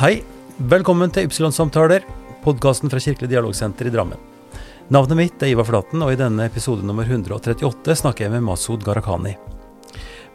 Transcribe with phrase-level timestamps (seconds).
[0.00, 0.22] Hei,
[0.72, 2.06] velkommen til Ypsilon-samtaler,
[2.40, 4.16] podkasten fra Kirkelig dialogsenter i Drammen.
[4.88, 8.80] Navnet mitt er Ivar Flaten, og i denne episode nummer 138 snakker jeg med Masud
[8.86, 9.34] Gharahkhani.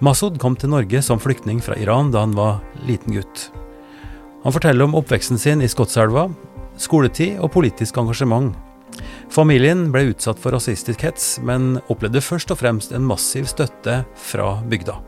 [0.05, 3.47] Masud kom til Norge som flyktning fra Iran da han var liten gutt.
[4.43, 6.27] Han forteller om oppveksten sin i Skotselva,
[6.77, 8.53] skoletid og politisk engasjement.
[9.33, 14.59] Familien ble utsatt for rasistisk hets, men opplevde først og fremst en massiv støtte fra
[14.69, 15.01] bygda.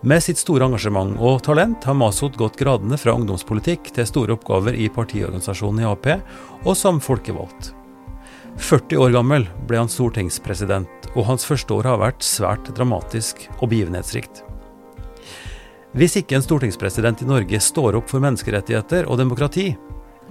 [0.00, 4.72] Med sitt store engasjement og talent har Masud gått gradene fra ungdomspolitikk til store oppgaver
[4.72, 6.08] i partiorganisasjonen i Ap,
[6.64, 7.74] og som folkevalgt.
[8.56, 13.68] 40 år gammel ble han stortingspresident, og hans første år har vært svært dramatisk og
[13.74, 14.40] begivenhetsrikt.
[15.92, 19.74] Hvis ikke en stortingspresident i Norge står opp for menneskerettigheter og demokrati,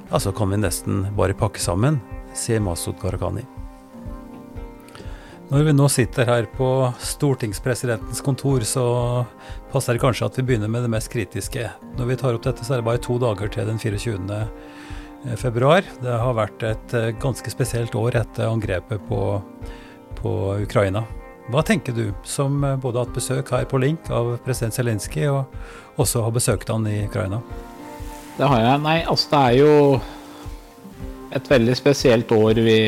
[0.09, 2.01] altså kan vi nesten bare pakke sammen,
[2.33, 3.45] sier Masud Gharahkhani.
[5.49, 6.65] Når vi nå sitter her på
[7.01, 8.83] stortingspresidentens kontor, så
[9.71, 11.63] passer det kanskje at vi begynner med det mest kritiske.
[11.97, 14.37] Når vi tar opp dette, så er det bare to dager til den 24.
[15.41, 15.81] februar.
[16.05, 19.23] Det har vært et eh, ganske spesielt år etter angrepet på,
[20.21, 20.35] på
[20.67, 21.01] Ukraina.
[21.49, 25.31] Hva tenker du, som eh, både har hatt besøk her på link av president Zelenskyj,
[25.33, 27.41] og også har besøkt han i Ukraina?
[28.37, 28.81] Det har jeg.
[28.85, 29.71] Nei, altså det er jo
[31.41, 32.81] et veldig spesielt år vi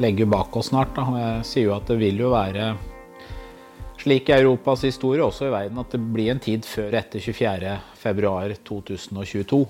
[0.00, 0.94] legger bak oss snart.
[0.96, 1.02] Da.
[1.18, 2.64] Jeg sier jo at det vil jo være
[4.00, 9.66] slik i Europas historie, også i verden, at det blir en tid før etter 24.2.2022.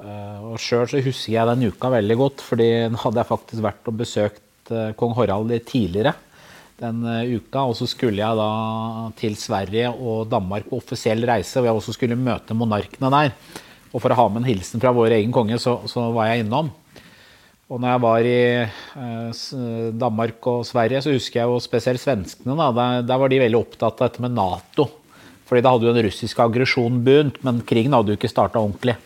[0.00, 3.88] Eh, og Sjøl så husker jeg den uka veldig godt, fordi hadde jeg faktisk vært
[3.92, 6.14] og besøkt eh, kong Harald tidligere
[6.80, 7.66] den eh, uka.
[7.68, 8.50] Og så skulle jeg da
[9.20, 13.34] til Sverige og Danmark på offisiell reise, hvor jeg også skulle møte monarkene der.
[13.90, 16.44] Og for å ha med en hilsen fra vår egen konge, så, så var jeg
[16.44, 16.70] innom.
[17.70, 22.56] Og når jeg var i eh, Danmark og Sverige, så husker jeg jo spesielt svenskene.
[22.58, 24.88] Da, der, var de veldig opptatt av dette med Nato.
[25.46, 28.96] Fordi da hadde jo den russiske aggresjonen begynt, men krigen hadde jo ikke starta ordentlig.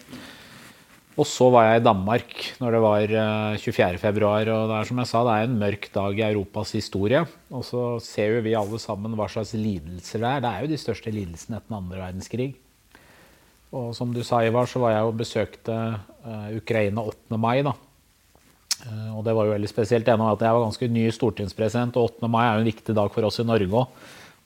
[1.15, 3.15] Og så var jeg i Danmark når det var
[3.61, 4.01] 24.
[4.01, 7.25] Eh, og det er som jeg sa, det er en mørk dag i Europas historie.
[7.53, 10.41] Og så ser jo vi alle sammen hva slags lidelser det er.
[10.41, 12.53] Det er jo de største lidelsene etter den andre verdenskrig.
[13.77, 17.37] Og som du sa, Ivar, så var jeg og besøkte uh, Ukraina 8.
[17.43, 17.59] mai.
[17.67, 17.75] da.
[18.85, 22.31] Eh, og det var jo veldig spesielt at jeg var ganske ny stortingspresident, og 8.
[22.31, 24.01] mai er jo en viktig dag for oss i Norge òg.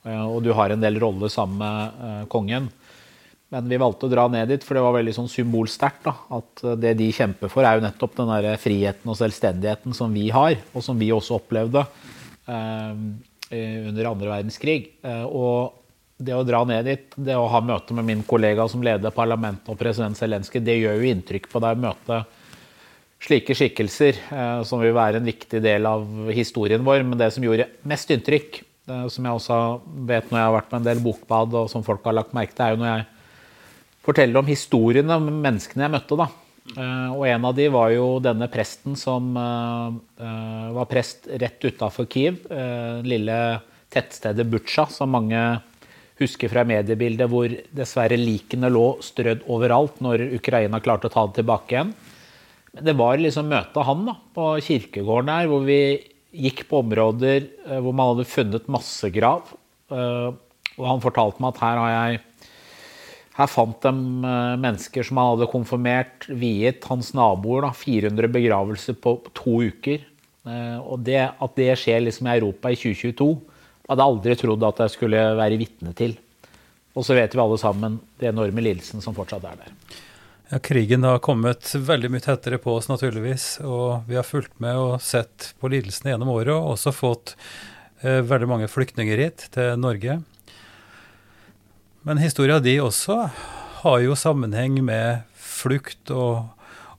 [0.07, 2.69] Eh, og du har en del roller sammen med eh, kongen.
[3.49, 6.05] Men vi valgte å dra ned dit, for det var veldig sånn symbolsterkt.
[6.37, 10.27] At det de kjemper for, er jo nettopp den der friheten og selvstendigheten som vi
[10.33, 11.81] har, og som vi også opplevde
[12.45, 12.93] eh,
[13.89, 14.83] under andre verdenskrig.
[15.33, 15.79] Og
[16.21, 19.71] det å dra ned dit, det å ha møte med min kollega som leder parlamentet
[19.71, 22.19] og president Zelenskyj, det gjør jo inntrykk på deg å møte
[23.23, 27.03] slike skikkelser eh, som vil være en viktig del av historien vår.
[27.05, 29.61] Men det som gjorde mest inntrykk, eh, som jeg også
[30.09, 32.55] vet når jeg har vært på en del bokbad, og som folk har lagt merke
[32.55, 33.07] til, er jo når jeg
[34.09, 36.19] forteller om historiene om menneskene jeg møtte.
[36.19, 36.29] da.
[36.69, 42.45] Eh, og en av de var jo denne presten som var prest rett utafor Kiev.
[43.03, 43.39] lille
[43.89, 45.39] tettstedet Butsja, som mange
[46.19, 51.39] husker fra mediebildet, hvor dessverre likene lå strødd overalt når Ukraina klarte å ta det
[51.39, 51.93] tilbake igjen.
[52.69, 55.81] Det var liksom møte han da, på kirkegården der, hvor vi
[56.29, 59.53] gikk på områder eh, hvor man hadde funnet massegrav.
[59.89, 60.29] Eh,
[60.79, 62.19] og han fortalte meg at her har jeg
[63.39, 63.91] her fant de
[64.29, 67.65] eh, mennesker som han hadde konfirmert, viet hans naboer.
[67.65, 70.05] Da, 400 begravelser på to uker.
[70.49, 73.25] Og det, at det skjer liksom i Europa i 2022,
[73.85, 76.15] hadde jeg aldri trodd at jeg skulle være vitne til.
[76.97, 79.75] Og så vet vi alle sammen det enorme lidelsen som fortsatt er der.
[80.51, 83.59] Ja, Krigen har kommet veldig mye tettere på oss, naturligvis.
[83.61, 87.35] Og vi har fulgt med og sett på lidelsene gjennom året, og også fått
[88.01, 90.15] eh, veldig mange flyktninger hit, til Norge.
[92.01, 93.27] Men historia di også
[93.83, 96.47] har jo sammenheng med flukt og,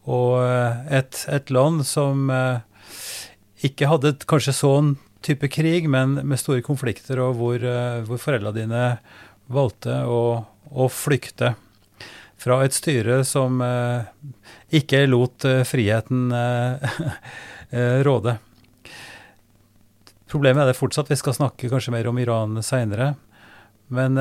[0.06, 2.60] og eh, et, et, land som eh,
[3.66, 4.92] ikke hadde kanskje sånn
[5.26, 8.84] type krig, men med store konflikter, og hvor, eh, hvor foreldrene dine
[9.50, 10.22] valgte å,
[10.70, 11.56] å flykte
[12.40, 14.06] fra et styre som eh,
[14.80, 18.38] ikke lot eh, friheten eh, råde.
[20.30, 21.10] Problemet er det fortsatt.
[21.10, 23.14] Vi skal snakke kanskje mer om Iran seinere.
[23.90, 24.14] Men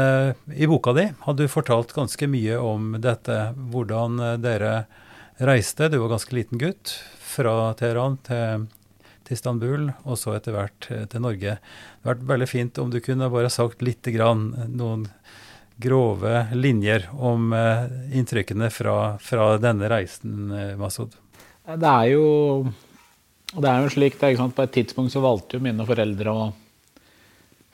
[0.50, 3.36] i boka di har du fortalt ganske mye om dette.
[3.70, 4.88] Hvordan dere
[5.38, 8.66] reiste, du var ganske liten gutt, fra Teheran til,
[9.28, 11.60] til Istanbul, og så etter hvert til Norge.
[11.62, 15.06] Det hadde vært veldig fint om du kunne bare sagt litt grann, noen
[15.80, 17.88] grove linjer om eh,
[18.20, 21.16] inntrykkene fra, fra denne reisen, eh, Masud?
[21.70, 22.26] Det er jo
[23.50, 26.50] det er jo slik, det, På et tidspunkt så valgte jo mine foreldre å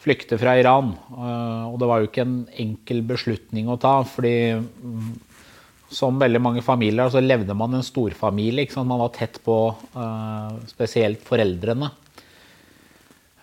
[0.05, 0.93] flykte fra Iran.
[1.09, 3.97] Eh, og det var jo ikke en enkel beslutning å ta.
[4.03, 4.35] fordi
[5.95, 8.67] som veldig mange familier, så levde man i en storfamilie.
[8.83, 9.55] Man var tett på
[10.67, 11.91] spesielt foreldrene.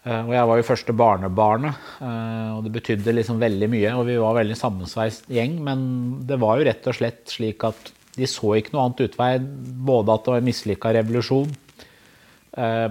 [0.03, 3.95] Uh, og jeg var jo første barnebarnet, uh, og det betydde liksom veldig mye.
[3.99, 5.85] Og vi var veldig sammensveist gjeng, men
[6.27, 9.31] det var jo rett og slett slik at de så ikke noe annet utvei.
[9.41, 11.53] Både at det var en mislykka revolusjon,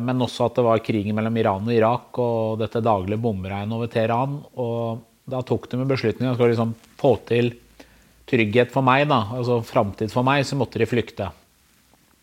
[0.01, 3.91] men også at det var krigen mellom Iran og Irak og dette daglige bomregnet over
[3.93, 4.39] Teheran.
[4.57, 7.51] Og da tok de en beslutning om å liksom få til
[8.31, 11.27] trygghet for meg, da, altså framtid for meg, så måtte de flykte.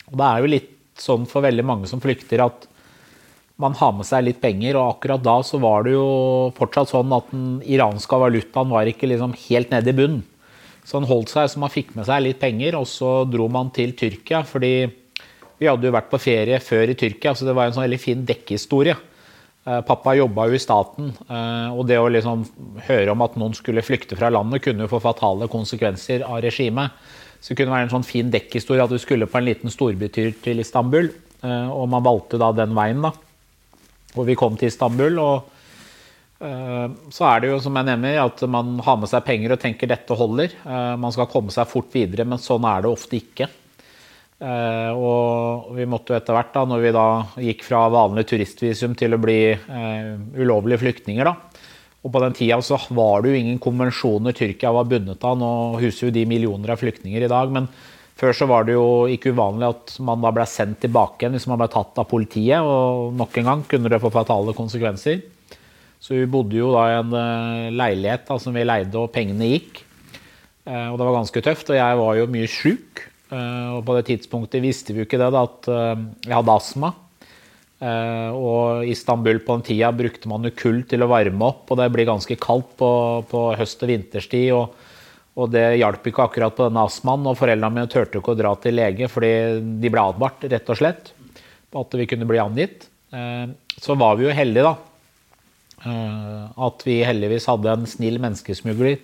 [0.09, 2.67] Og Det er jo litt sånn for veldig mange som flykter, at
[3.59, 4.79] man har med seg litt penger.
[4.79, 6.09] Og akkurat da så var det jo
[6.59, 10.25] fortsatt sånn at den iranske valutaen var ikke liksom helt nede i bunnen.
[10.89, 13.69] Så han holdt seg så man fikk med seg litt penger, og så dro man
[13.77, 14.41] til Tyrkia.
[14.47, 14.89] fordi
[15.59, 18.01] vi hadde jo vært på ferie før i Tyrkia, så det var en sånn veldig
[18.01, 18.95] fin dekkehistorie.
[19.67, 22.47] Eh, pappa jobba jo i staten, eh, og det å liksom
[22.87, 26.95] høre om at noen skulle flykte fra landet, kunne jo få fatale konsekvenser av regimet.
[27.41, 30.33] Så det kunne være en sånn fin dekkhistorie at du skulle på en liten storbytur
[30.43, 31.11] til Istanbul.
[31.43, 33.13] Eh, og man valgte da den veien, da.
[34.19, 35.55] Og vi kom til Istanbul, og
[36.39, 39.91] så er det jo som jeg nevner, at man har med seg penger og tenker
[39.91, 40.53] dette holder.
[41.03, 43.49] Man skal komme seg fort videre, men sånn er det ofte ikke.
[44.39, 47.07] Uh, og vi måtte jo etter hvert, da, når vi da
[47.43, 49.41] gikk fra vanlig turistvisum til å bli
[50.39, 51.67] ulovlige flyktninger, da.
[52.07, 55.35] Og på den tida så var det jo ingen konvensjoner Tyrkia var bundet av.
[55.41, 55.51] Nå
[55.83, 57.51] huser jo de millioner av flyktninger i dag.
[57.51, 57.67] Men
[58.19, 61.49] før så var det jo ikke uvanlig at man da ble sendt tilbake igjen hvis
[61.51, 62.63] man ble tatt av politiet.
[62.63, 65.23] Og nok en gang kunne det få fatale konsekvenser.
[65.99, 69.49] Så vi bodde jo da i en uh, leilighet da, som vi leide, og pengene
[69.51, 69.85] gikk.
[70.69, 71.71] og det var ganske tøft.
[71.73, 73.09] Og jeg var jo mye sjuk.
[73.29, 76.55] Eh, og på det tidspunktet visste vi jo ikke det, da, at eh, jeg hadde
[76.55, 76.93] astma.
[77.79, 81.67] Eh, og i Istanbul på den tida brukte man jo kull til å varme opp,
[81.69, 82.91] og det blir ganske kaldt på,
[83.31, 84.49] på høst- og vinterstid.
[84.57, 84.78] Og,
[85.39, 88.55] og, det hjalp ikke akkurat på denne astmaen, og foreldrene mine turte ikke å dra
[88.59, 89.33] til lege fordi
[89.83, 91.13] de ble advart, rett og slett,
[91.71, 92.89] på at vi kunne bli angitt.
[93.79, 94.75] Så var vi jo heldige, da.
[96.67, 98.99] At vi heldigvis hadde en snill menneskesmugler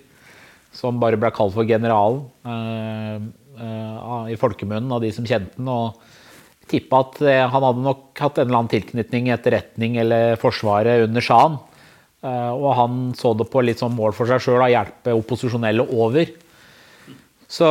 [0.75, 5.69] som bare ble kalt for generalen uh, i folkemunnen av de som kjente den.
[5.71, 6.01] og
[6.67, 11.59] tippa at han hadde nok hatt en eller annen tilknytning, etterretning eller Forsvaret under sjahen.
[12.25, 15.85] Uh, og han så det på litt sånn mål for seg sjøl å hjelpe opposisjonelle
[15.93, 16.33] over.
[17.45, 17.67] Så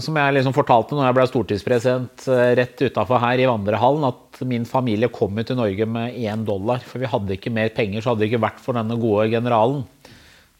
[0.00, 2.24] som jeg liksom fortalte når jeg ble stortingspresident
[2.56, 6.80] rett utafor her i vandrehallen, at min familie kom til Norge med én dollar.
[6.80, 9.84] For vi hadde ikke mer penger, så hadde det ikke vært for denne gode generalen.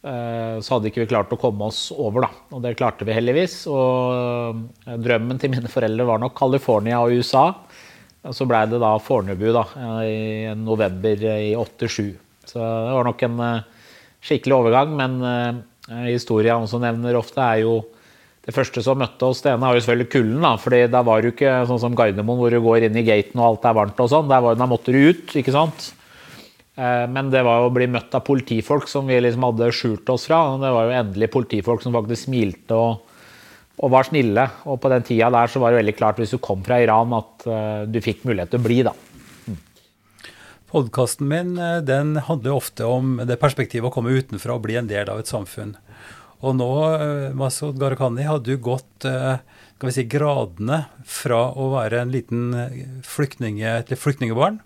[0.07, 2.29] Eh, så hadde ikke vi klart å komme oss over, da.
[2.55, 3.59] Og det klarte vi heldigvis.
[3.71, 7.49] Og eh, drømmen til mine foreldre var nok California og USA.
[8.33, 9.63] Så blei det da Fornebu da,
[10.03, 12.26] i november i 87.
[12.47, 13.91] Så det var nok en eh,
[14.27, 14.95] skikkelig overgang.
[14.97, 15.19] Men
[16.07, 17.77] historia han også nevner ofte, er jo
[18.47, 20.39] det første som møtte oss, det ene var jo selvfølgelig kulden.
[20.45, 23.03] da, fordi da var det jo ikke sånn som Gardermoen, hvor du går inn i
[23.03, 24.29] gaten og alt er varmt og sånn.
[24.31, 25.89] Der, var, Da måtte du ut, ikke sant.
[26.79, 30.29] Eh, men det var å bli møtt av politifolk som vi liksom hadde skjult oss
[30.29, 30.39] fra.
[30.63, 33.19] Det var jo endelig politifolk som faktisk smilte og,
[33.81, 34.47] og, var snille.
[34.71, 37.19] Og på den tida der så var det veldig klart hvis du kom fra Iran
[37.19, 37.49] at
[37.91, 38.95] du fikk mulighet til å bli, da.
[40.67, 44.89] Podkasten min eh, den handler ofte om det perspektivet å komme utenfra og bli en
[44.89, 45.77] del av et samfunn.
[46.45, 46.69] Og nå,
[47.33, 52.51] Masud Gharahkhani, har du gått skal vi si, gradene fra å være en liten
[53.01, 53.57] flyktning,
[53.89, 54.59] til flyktningebarn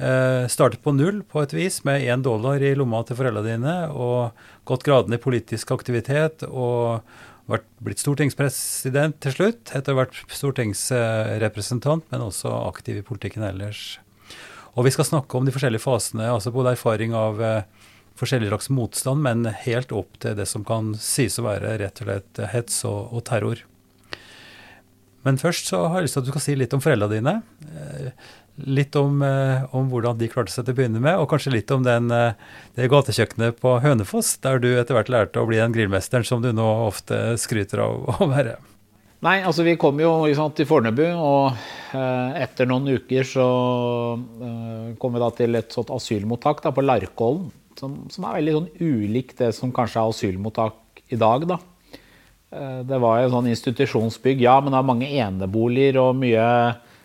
[0.00, 3.74] Eh, startet på null på et vis, med én dollar i lomma til foreldrene dine,
[3.92, 4.36] og
[4.68, 7.02] gått gradene i politisk aktivitet og
[7.50, 9.74] vært, blitt stortingspresident til slutt.
[9.74, 13.98] Etter å ha vært stortingsrepresentant, men også aktiv i politikken ellers.
[14.80, 18.70] Og vi skal snakke om de forskjellige fasene, altså både erfaring av eh, forskjellig slags
[18.72, 22.80] motstand, men helt opp til det som kan sies å være rett og slett hets
[22.88, 23.60] og, og terror.
[25.28, 27.40] Men først så har jeg lyst til at du skal si litt om foreldrene dine.
[27.76, 28.30] Eh,
[28.66, 31.70] Litt om, eh, om, hvordan de klarte seg til å begynne med, og kanskje litt
[31.70, 32.34] om den, eh,
[32.76, 36.52] det gatekjøkkenet på Hønefoss, der du etter hvert lærte å bli den grillmesteren som du
[36.52, 38.58] nå ofte skryter av å være.
[39.20, 41.50] Nei, altså vi kom jo sant, til Fornebu, og
[41.92, 43.48] eh, etter noen uker så
[44.16, 48.54] eh, kom vi da til et sånt asylmottak da, på Larkollen, som, som, er veldig
[48.54, 51.44] sånn ulikt det som kanskje er asylmottak i dag.
[51.50, 51.58] da.
[52.56, 56.46] Eh, det var jo sånn institusjonsbygg, ja, men det var mange eneboliger og mye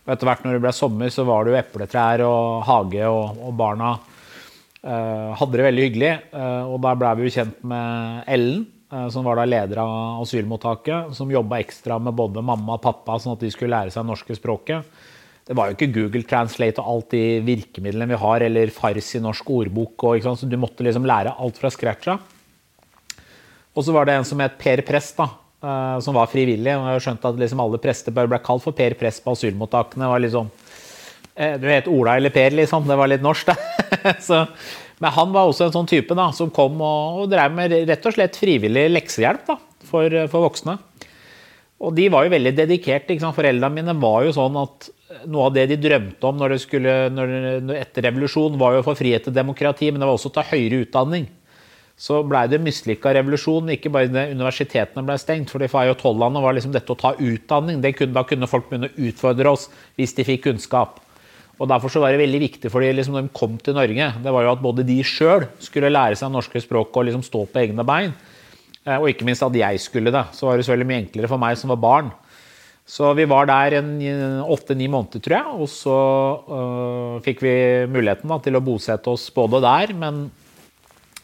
[0.06, 3.40] og etter hvert når det ble sommer, så var det jo epletrær og hage, og,
[3.42, 6.12] og barna uh, hadde det veldig hyggelig.
[6.30, 8.68] Uh, og da ble vi jo kjent med Ellen,
[9.12, 13.36] som var da leder av asylmottaket, som jobba ekstra med både mamma og pappa, sånn
[13.36, 14.86] at de skulle lære seg norske språket.
[15.46, 19.22] Det var jo ikke Google Translate og alt de virkemidlene vi har, eller fars i
[19.22, 22.16] norsk ordbok, og, så du måtte liksom lære alt fra scratch.
[23.76, 25.28] Og så var det en som het Per Prest, da,
[25.66, 26.74] uh, som var frivillig.
[26.74, 30.10] Og jeg skjønte at liksom alle prester bare ble kalt for Per Prest på asylmottakene.
[30.10, 32.88] var liksom, uh, Du het Ola eller Per, liksom.
[32.88, 34.16] Det var litt norsk, det.
[34.28, 34.46] Så,
[35.04, 38.06] men han var også en sånn type da, som kom og, og drev med rett
[38.08, 39.58] og slett frivillig leksehjelp da,
[39.90, 40.78] for, for voksne.
[41.86, 43.10] Og de var jo veldig dedikert.
[43.36, 44.88] Foreldrene mine var jo sånn at
[45.30, 47.34] noe av det de drømte om når det skulle, når,
[47.78, 50.46] etter revolusjonen, var jo å få frihet til demokrati, men det var også å ta
[50.54, 51.28] høyere utdanning.
[51.96, 53.72] Så blei det mislykka revolusjon.
[53.72, 55.52] Ikke bare det universitetene ble stengt.
[55.52, 57.80] for for Ayatollah var liksom dette å ta utdanning.
[57.96, 61.00] Kunne, da kunne folk begynne å utfordre oss hvis de fikk kunnskap.
[61.56, 64.34] Og Derfor så var det veldig viktig for de liksom, de kom til Norge, det
[64.36, 67.62] var jo at både de sjøl skulle lære seg norske språk og liksom stå på
[67.64, 68.12] egne bein.
[68.86, 70.26] Eh, og ikke minst at jeg skulle det.
[70.36, 72.12] Så var det så veldig mye enklere for meg som var barn.
[72.86, 73.80] Så vi var der
[74.46, 75.54] åtte-ni måneder, tror jeg.
[75.58, 76.00] Og så
[76.46, 77.54] øh, fikk vi
[77.90, 80.28] muligheten da, til å bosette oss både der, men,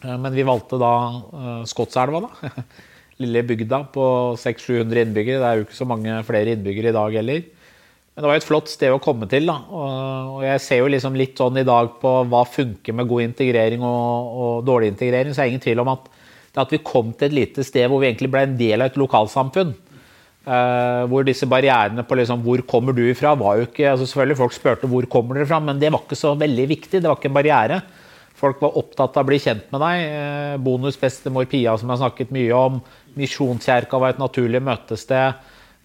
[0.02, 2.50] øh, men vi valgte da øh, Skotselva, da.
[3.22, 4.04] Lille bygda på
[4.42, 5.38] 600-700 innbyggere.
[5.38, 7.44] Det er jo ikke så mange flere innbyggere i dag heller.
[8.12, 9.46] Men det var et flott sted å komme til.
[9.48, 13.24] da, Og jeg ser jo liksom litt sånn i dag på hva funker med god
[13.30, 15.32] integrering og, og dårlig integrering.
[15.32, 16.10] Så er det ingen tvil om at
[16.52, 18.90] det at vi kom til et lite sted hvor vi egentlig ble en del av
[18.90, 19.72] et lokalsamfunn.
[20.42, 24.40] Eh, hvor disse barrierene på liksom, hvor kommer du ifra, var jo ikke altså Selvfølgelig
[24.40, 26.98] folk spurte hvor kommer dere fra, men det var ikke så veldig viktig.
[27.00, 27.80] Det var ikke en barriere.
[28.42, 30.04] Folk var opptatt av å bli kjent med deg.
[30.18, 32.80] Eh, bonusbestemor Pia, som jeg har snakket mye om.
[33.16, 35.40] Misjonskjerka var et naturlig møtested.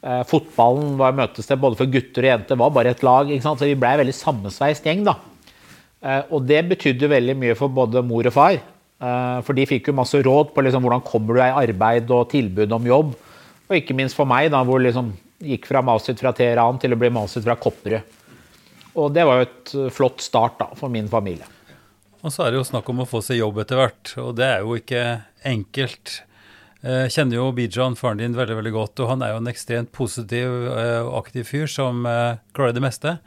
[0.07, 2.59] Uh, fotballen var møtested både for gutter og jenter.
[2.61, 3.33] var bare et lag.
[3.43, 5.03] Så vi ble en veldig sammensveist gjeng.
[5.07, 5.19] da.
[6.31, 8.59] og det betydde veldig mye for både mor og far.
[8.97, 12.13] Eh, for de fikk jo masse råd på liksom hvordan kommer du deg i arbeid
[12.13, 13.13] og tilbud om jobb.
[13.67, 15.11] Og ikke minst for meg, da, hvor liksom
[15.43, 18.15] gikk fra Masit fra Teheran til å bli Masit fra Kopperud.
[18.97, 21.45] Og det var jo et eh, flott start da, for min familie.
[22.25, 24.47] Og så er det jo snakk om å få seg jobb etter hvert, og det
[24.47, 25.03] er jo ikke
[25.45, 26.21] enkelt.
[26.83, 29.51] Jeg eh, kjenner jo Bijan, faren din, veldig veldig godt, og han er jo en
[29.51, 33.17] ekstremt positiv og aktiv fyr som klarer det meste.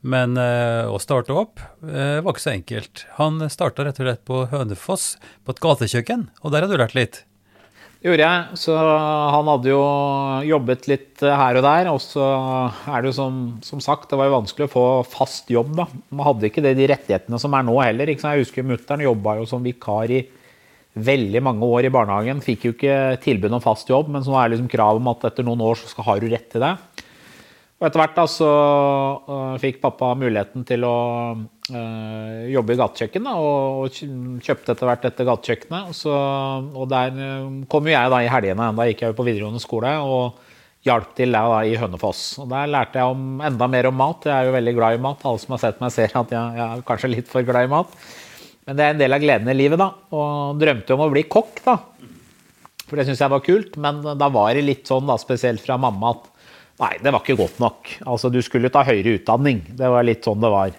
[0.00, 3.02] Men å starte opp var ikke så enkelt.
[3.18, 5.10] Han starta rett og slett på Hønefoss,
[5.44, 7.20] på et gatekjøkken, og der har du lært litt?
[8.00, 8.56] Gjorde jeg.
[8.56, 9.80] Så han hadde jo
[10.48, 11.90] jobbet litt eh, her og der.
[11.92, 12.24] Og så
[12.88, 15.86] er det jo som, som sagt, det var jo vanskelig å få fast jobb, da.
[16.08, 18.12] Man hadde ikke det, de rettighetene som er nå heller.
[18.12, 20.22] Jeg husker mutter'n jobba jo som vikar i
[20.94, 22.42] veldig mange år i barnehagen.
[22.44, 25.12] Fikk jo ikke tilbud om fast jobb, men så nå er det liksom krav om
[25.12, 26.74] at etter noen år så har du rett til det.
[27.80, 28.50] Og etter hvert da så
[29.24, 30.96] uh, fikk pappa muligheten til å
[31.32, 35.96] uh, jobbe i gatekjøkken, og, og, kjøpte etter hvert dette gatekjøkkenet.
[35.96, 37.16] Så, og der
[37.72, 40.46] kom jo jeg da i helgene, da gikk jeg jo på videregående skole og
[40.86, 42.24] hjalp til da, i Hønefoss.
[42.40, 44.28] Og Der lærte jeg om, enda mer om mat.
[44.28, 45.24] Jeg er jo veldig glad i mat.
[45.28, 47.72] Alle som har sett meg, ser at jeg, jeg er kanskje litt for glad i
[47.72, 47.96] mat.
[48.70, 49.88] Men det er en del av gleden i livet, da.
[50.14, 51.72] Og drømte om å bli kokk, da.
[52.86, 53.74] For det syns jeg var kult.
[53.82, 56.28] Men da var det litt sånn, da, spesielt fra mamma, at
[56.80, 57.90] Nei, det var ikke godt nok.
[58.08, 59.58] Altså, Du skulle ta høyere utdanning.
[59.76, 60.70] Det var litt sånn det var.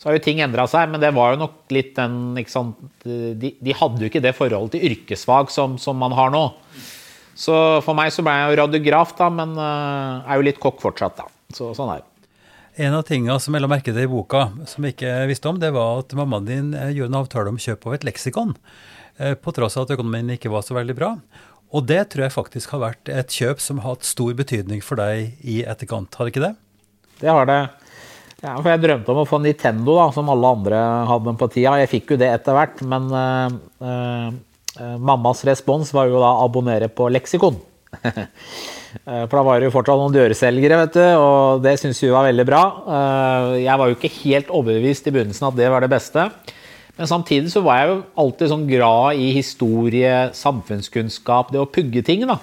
[0.00, 2.78] Så har jo ting endra seg, men det var jo nok litt den ikke sant?
[3.04, 6.46] De, de hadde jo ikke det forholdet til yrkesfag som, som, man har nå.
[7.36, 7.54] Så
[7.84, 11.20] for meg så ble jeg jo radiograf, da, men uh, er jo litt kokk fortsatt,
[11.20, 11.28] da.
[11.52, 12.09] Så sånn er det.
[12.80, 15.58] En av tingene som jeg la merke til i boka, som jeg ikke visste om,
[15.60, 18.54] det var at mammaen din eh, gjorde en avtale om kjøp av et leksikon.
[19.20, 21.10] Eh, på tross av at økonomien ikke var så veldig bra.
[21.76, 24.96] Og det tror jeg faktisk har vært et kjøp som har hatt stor betydning for
[24.96, 26.54] deg i etterkant, har det ikke det?
[27.20, 27.60] Det har det.
[28.40, 31.76] Ja, for jeg drømte om å få Nintendo, da, som alle andre hadde på tida.
[31.82, 36.46] Jeg fikk jo det etter hvert, men uh, uh, mammas respons var jo da å
[36.46, 37.60] abonnere på leksikon.
[39.30, 42.26] For da var det jo fortsatt noen dørselgere, vet du, og det syns vi var
[42.26, 42.62] veldig bra.
[43.58, 46.24] Jeg var jo ikke helt overbevist i begynnelsen at det var det beste.
[46.98, 52.02] Men samtidig så var jeg jo alltid sånn glad i historie, samfunnskunnskap, det å pugge
[52.04, 52.26] ting.
[52.28, 52.36] da.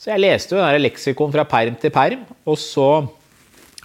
[0.00, 3.04] Så jeg leste jo den leksikon fra perm til perm, og så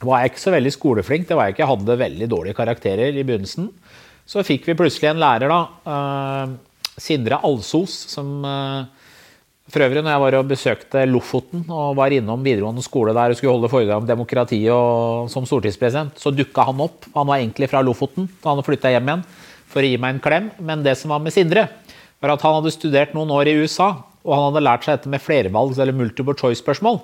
[0.02, 1.28] var jeg ikke så veldig skoleflink.
[1.28, 3.68] Det var jeg ikke, jeg hadde veldig dårlige karakterer i begynnelsen.
[4.28, 8.48] Så fikk vi plutselig en lærer, da, uh, Sindre Alsos, som
[9.68, 13.40] for øvrig, når jeg var og besøkte Lofoten og var innom videregående skole der og
[13.40, 17.10] skulle holde foredrag om demokrati og, som stortingspresident, så dukka han opp.
[17.16, 19.26] Han var egentlig fra Lofoten da han flytta hjem igjen
[19.68, 20.52] for å gi meg en klem.
[20.64, 21.68] Men det som var med Sindre,
[22.24, 23.92] var at han hadde studert noen år i USA.
[24.24, 27.02] Og han hadde lært seg dette med flervalgs- eller multiple choice-spørsmål.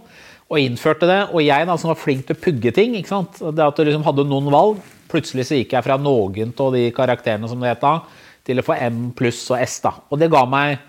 [0.52, 1.20] Og innførte det.
[1.32, 3.44] Og jeg da, som var flink til å pugge ting, ikke sant?
[3.44, 4.82] det at du liksom hadde noen valg
[5.14, 8.00] Plutselig så gikk jeg fra noen av de karakterene som det het da,
[8.48, 9.76] til å få M pluss og S.
[9.84, 9.92] da.
[10.10, 10.80] Og det ga meg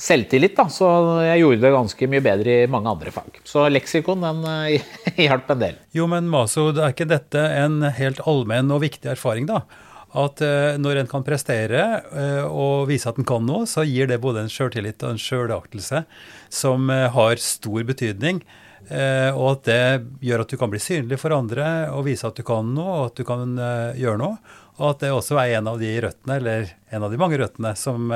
[0.00, 0.88] selvtillit, da, så
[1.24, 3.40] jeg gjorde det ganske mye bedre i mange andre fag.
[3.46, 5.78] Så leksikon den uh, hjalp en del.
[5.96, 9.64] Jo, men Masud, er ikke dette en helt allmenn og viktig erfaring, da?
[10.10, 14.10] at uh, når en kan prestere uh, og vise at en kan noe, så gir
[14.10, 16.02] det både en sjøltillit og en sjølaktelse
[16.50, 18.42] som har stor betydning.
[18.90, 19.82] og at det
[20.26, 23.04] gjør at du kan bli synlig for andre og vise at du kan noe, og
[23.12, 23.54] at du kan
[23.94, 24.40] gjøre noe.
[24.80, 27.74] Og at det også er en av de røttene, eller en av de mange røttene,
[27.76, 28.08] som,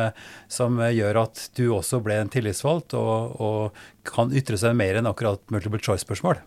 [0.48, 5.10] som gjør at du også ble en tillitsvalgt og, og kan ytre seg mer enn
[5.10, 6.40] akkurat multiple choice-spørsmål.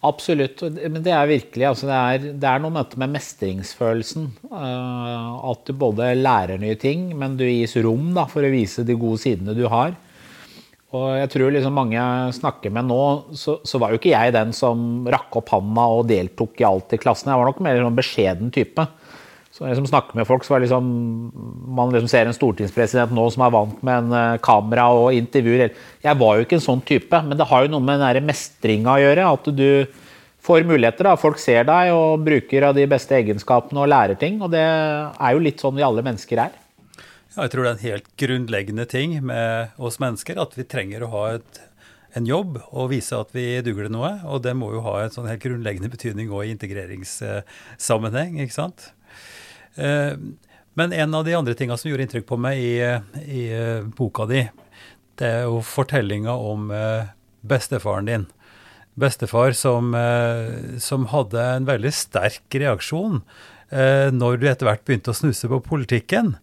[0.00, 0.62] Absolutt.
[0.80, 4.30] Men det er virkelig altså det, er, det er noe med med mestringsfølelsen.
[4.48, 8.86] Uh, at du både lærer nye ting, men du gis rom da, for å vise
[8.86, 9.92] de gode sidene du har.
[10.96, 13.02] Og jeg tror liksom mange jeg snakker med nå,
[13.38, 16.96] så, så, var jo ikke jeg den som rakk opp handa og deltok i alt
[16.96, 17.30] i klassen.
[17.30, 18.88] Jeg var nok mer en sånn beskjeden type.
[19.60, 20.86] Så jeg liksom snakker med folk, så er liksom,
[21.76, 25.74] man liksom ser en stortingspresident nå som er vant med en uh, kamera og intervjuer.
[26.00, 28.94] Jeg var jo ikke en sånn type, men det har jo noe med den mestringa
[28.94, 29.26] å gjøre.
[29.36, 29.66] At du
[30.40, 31.10] får muligheter.
[31.10, 34.38] da, Folk ser deg og bruker av de beste egenskapene og lærer ting.
[34.40, 36.54] Og det er jo litt sånn vi alle mennesker er.
[37.34, 41.04] Ja, jeg tror det er en helt grunnleggende ting med oss mennesker at vi trenger
[41.04, 41.60] å ha et,
[42.16, 44.14] en jobb og vise at vi duger til noe.
[44.24, 48.40] Og det må jo ha en sånn helt grunnleggende betydning òg i integreringssammenheng.
[48.40, 48.88] ikke sant?
[49.74, 50.16] Eh,
[50.74, 52.74] men en av de andre tinga som gjorde inntrykk på meg i,
[53.26, 54.44] i eh, boka di,
[55.20, 57.10] det er jo fortellinga om eh,
[57.40, 58.28] bestefaren din.
[59.00, 59.94] Bestefar som,
[60.82, 63.20] som, hadde en veldig sterk reaksjon
[64.12, 66.34] når du etter hvert begynte å snuse på politikken.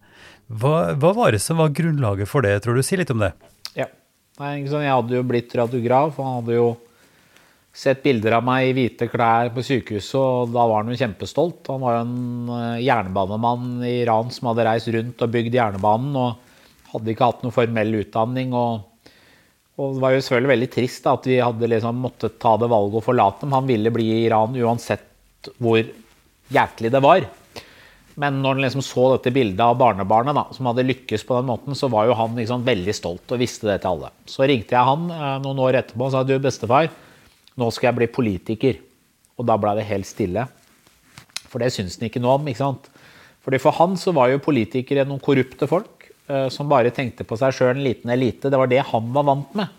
[0.48, 2.82] Hva, hva, var det som var grunnlaget for det, tror du?
[2.82, 3.30] Si litt om det.
[3.76, 3.86] Ja.
[4.40, 6.66] Jeg hadde jo blitt radiograf, og han hadde jo
[7.78, 11.70] sett bilder av meg i hvite klær på sykehuset, og da var han jo kjempestolt.
[11.70, 16.18] Han var jo en eh, jernbanemann i Iran som hadde reist rundt og bygd jernbanen,
[16.18, 18.56] og hadde ikke hatt noen formell utdanning.
[18.58, 19.12] Og,
[19.78, 22.70] og det var jo selvfølgelig veldig trist da, at vi hadde liksom måttet ta det
[22.74, 23.56] valget å forlate dem.
[23.60, 25.82] Han ville bli i Iran uansett hvor
[26.50, 27.26] hjertelig det var.
[28.18, 31.46] Men når han liksom så dette bildet av barnebarnet da, som hadde lykkes på den
[31.52, 34.10] måten, så var jo han liksom veldig stolt og visste det til alle.
[34.26, 36.90] Så ringte jeg han eh, noen år etterpå og sa du, bestefar,
[37.58, 38.78] nå skal jeg bli politiker.
[39.38, 40.46] Og da ble det helt stille.
[41.48, 42.48] For det syns han ikke noe om.
[42.50, 42.88] ikke sant?
[43.44, 47.38] Fordi For han så var jo politikere noen korrupte folk eh, som bare tenkte på
[47.40, 48.50] seg sjøl, en liten elite.
[48.50, 49.76] Det var det han var vant med.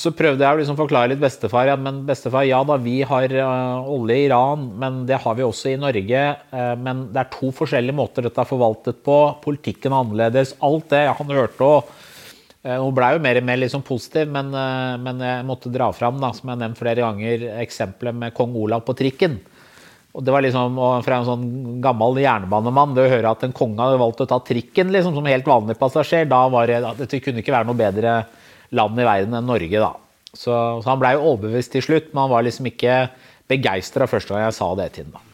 [0.00, 1.66] Så prøvde jeg å liksom forklare litt bestefar.
[1.68, 5.44] Ja, men bestefar, ja da, vi har uh, olje i Iran, men det har vi
[5.44, 6.22] også i Norge.
[6.54, 9.18] Uh, men det er to forskjellige måter dette er forvaltet på.
[9.42, 10.54] Politikken er annerledes.
[10.64, 11.90] Alt det han hørte og
[12.60, 16.18] hun blei jo mer og mer liksom positiv, men, eh, men, jeg måtte dra fram
[16.20, 19.38] da, som jeg har nevnt flere ganger, eksempelet med kong Olav på trikken.
[20.10, 20.74] Og det var liksom,
[21.06, 21.46] Fra en sånn
[21.80, 25.24] gammel jernbanemann det å høre at en konge hadde valgt å ta trikken liksom, som
[25.30, 28.16] helt vanlig passasjer, da var det, dette kunne ikke være noe bedre
[28.74, 29.78] land i verden enn Norge.
[29.78, 29.94] da.
[30.34, 30.50] Så,
[30.82, 33.00] så han blei overbevist til slutt, men han var liksom ikke
[33.50, 35.16] begeistra første gang jeg sa det til ham.
[35.16, 35.29] da.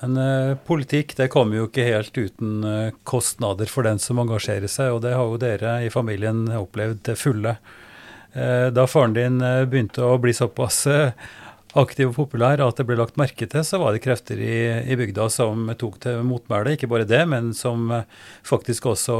[0.00, 4.70] Men eh, politikk det kommer jo ikke helt uten eh, kostnader for den som engasjerer
[4.70, 7.56] seg, og det har jo dere i familien opplevd til fulle.
[8.32, 11.12] Eh, da faren din eh, begynte å bli såpass eh,
[11.76, 14.56] aktiv og populær at det ble lagt merke til, så var det krefter i,
[14.88, 16.76] i bygda som tok til motmæle.
[16.76, 18.08] Ikke bare det, men som eh,
[18.48, 19.18] faktisk også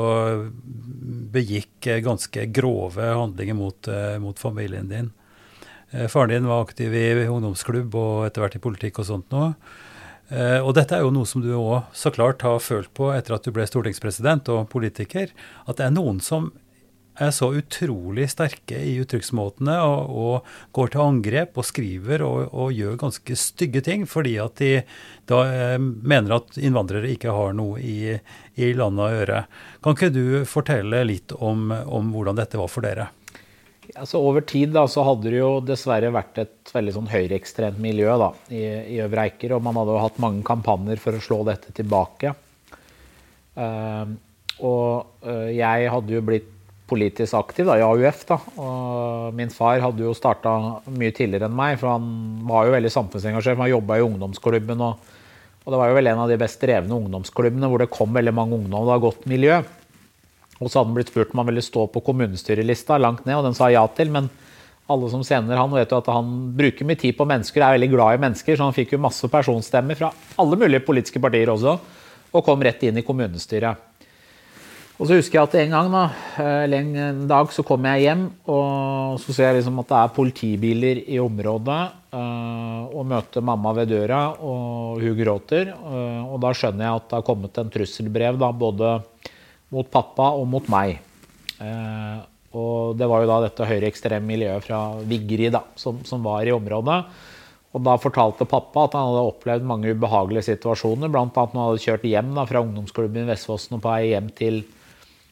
[1.37, 3.88] begikk ganske grove handlinger mot,
[4.20, 5.12] mot familien din.
[6.08, 9.50] Faren din var aktiv i ungdomsklubb og etter hvert i politikk og sånt noe.
[10.30, 13.37] Uh, og dette er jo noe som du òg så klart har følt på etter
[13.37, 15.32] at du ble stortingspresident og politiker.
[15.66, 16.52] At det er noen som
[17.20, 22.72] er så utrolig sterke i uttrykksmåtene og, og går til angrep og skriver og, og,
[22.72, 24.70] gjør ganske stygge ting fordi at de
[25.28, 28.14] da uh, mener at innvandrere ikke har noe i,
[28.56, 29.42] i landet å gjøre.
[29.85, 33.11] Kan ikke du fortelle litt om, om hvordan dette var for dere?
[33.92, 38.14] Altså over tid da, så hadde det jo dessverre vært et veldig sånn høyreekstremt miljø
[38.20, 38.62] da, i,
[38.94, 39.57] i Øvre Eiker.
[39.57, 42.33] Og man hadde jo hatt mange kampanjer for å slå dette tilbake.
[43.52, 44.14] Uh,
[44.64, 46.48] og uh, jeg hadde jo blitt
[46.92, 48.24] politisk aktiv da, i AUF.
[48.28, 50.55] da, og Min far hadde jo starta
[50.92, 52.09] mye tidligere enn meg, for han
[52.48, 53.61] var jo veldig samfunnsengasjert.
[53.61, 55.12] Han jobba i ungdomsklubben, og,
[55.62, 58.35] og, det var jo vel en av de best drevne ungdomsklubbene hvor det kom veldig
[58.37, 58.81] mange ungdom.
[58.81, 59.62] Det var godt miljø.
[60.62, 63.48] Og så hadde han blitt spurt om han ville stå på kommunestyrelista langt ned, og
[63.48, 64.12] den sa ja til.
[64.14, 64.31] Men
[64.92, 67.92] alle som sender han, vet jo at han bruker mye tid på mennesker, er veldig
[67.92, 71.79] glad i mennesker, så han fikk jo masse personstemmer fra alle mulige politiske partier også,
[72.33, 73.88] og kom rett inn i kommunestyret.
[75.01, 76.03] Og så husker jeg at en gang da,
[76.62, 80.14] eller en dag så kom jeg hjem, og så ser jeg liksom at det er
[80.14, 81.81] politibiler i området.
[82.12, 85.70] Eh, og møter mamma ved døra, og hun gråter.
[85.72, 88.90] Eh, og da skjønner jeg at det har kommet en trusselbrev da, både
[89.72, 90.98] mot pappa og mot meg.
[91.62, 92.20] Eh,
[92.52, 96.52] og det var jo da dette høyreekstreme miljøet fra Vigri da, som, som, var i
[96.52, 96.98] området.
[97.72, 101.08] Og da fortalte pappa at han hadde opplevd mange ubehagelige situasjoner.
[101.08, 101.24] Bl.a.
[101.24, 104.61] når han hadde kjørt hjem da, fra ungdomsklubben i Vestfossen og på vei hjem til,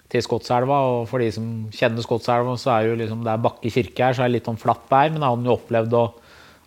[0.08, 0.80] til Skotselva.
[0.94, 4.16] Og for de som kjenner Skotselva, så er jo liksom, det er Bakke kirke her,
[4.16, 5.12] så er det litt sånn flatt der.
[5.12, 6.04] Men han hadde jo opplevd å,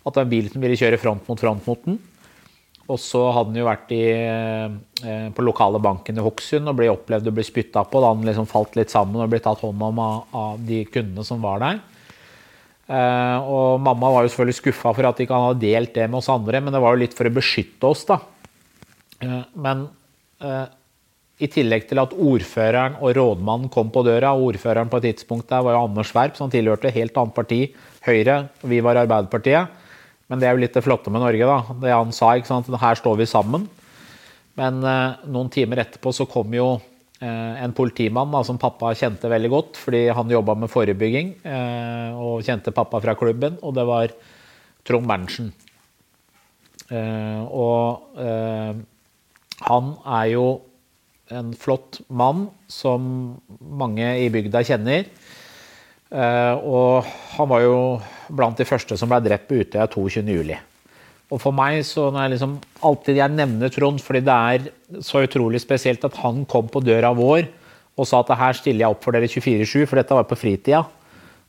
[0.04, 1.98] at det var ville kjøre front mot front mot den.
[2.84, 6.90] Og så hadde han jo vært i, eh, på lokale banken i Hokksund og ble
[6.92, 8.02] opplevd å bli spytta på.
[8.02, 11.24] Da han liksom falt litt sammen og ble tatt hånd om av, av de kundene
[11.24, 11.82] som var der.
[12.84, 16.18] Uh, og mamma var jo selvfølgelig skuffa for at ikke han hadde delt det med
[16.18, 18.18] oss andre, men det var jo litt for å beskytte oss, da.
[19.24, 19.86] Uh, men
[21.40, 25.64] i tillegg til at ordføreren og rådmannen kom på døra, ordføreren på et tidspunkt der
[25.64, 27.60] var jo Anders Werp, som tilhørte et helt annet parti,
[28.04, 29.80] Høyre, og vi var Arbeiderpartiet.
[30.28, 31.76] Men det er jo litt det flotte med Norge, da.
[31.82, 33.68] Det han sa, ikke sant, her står vi sammen.
[34.58, 36.76] Men noen timer etterpå så kom jo
[37.24, 42.10] Eh, en politimann da, som pappa kjente veldig godt, fordi han jobba med forebygging eh,
[42.18, 44.12] og kjente pappa fra klubben, og det var
[44.84, 45.52] Trond Berntsen.
[46.90, 48.18] Eh, og
[49.64, 50.46] han er jo
[51.32, 53.06] en flott mann som
[53.62, 55.06] mange i bygda kjenner.
[56.12, 57.06] Og
[57.38, 57.78] han var jo
[58.28, 60.54] blant de første som ble drept på Utøya 22.07.
[61.32, 65.24] Og for meg, så når jeg liksom alltid jeg nevner Trond, fordi det er så
[65.24, 67.48] utrolig spesielt at han kom på døra vår
[67.94, 70.80] og sa at her stiller jeg opp for dere 24-7, for dette var på fritida.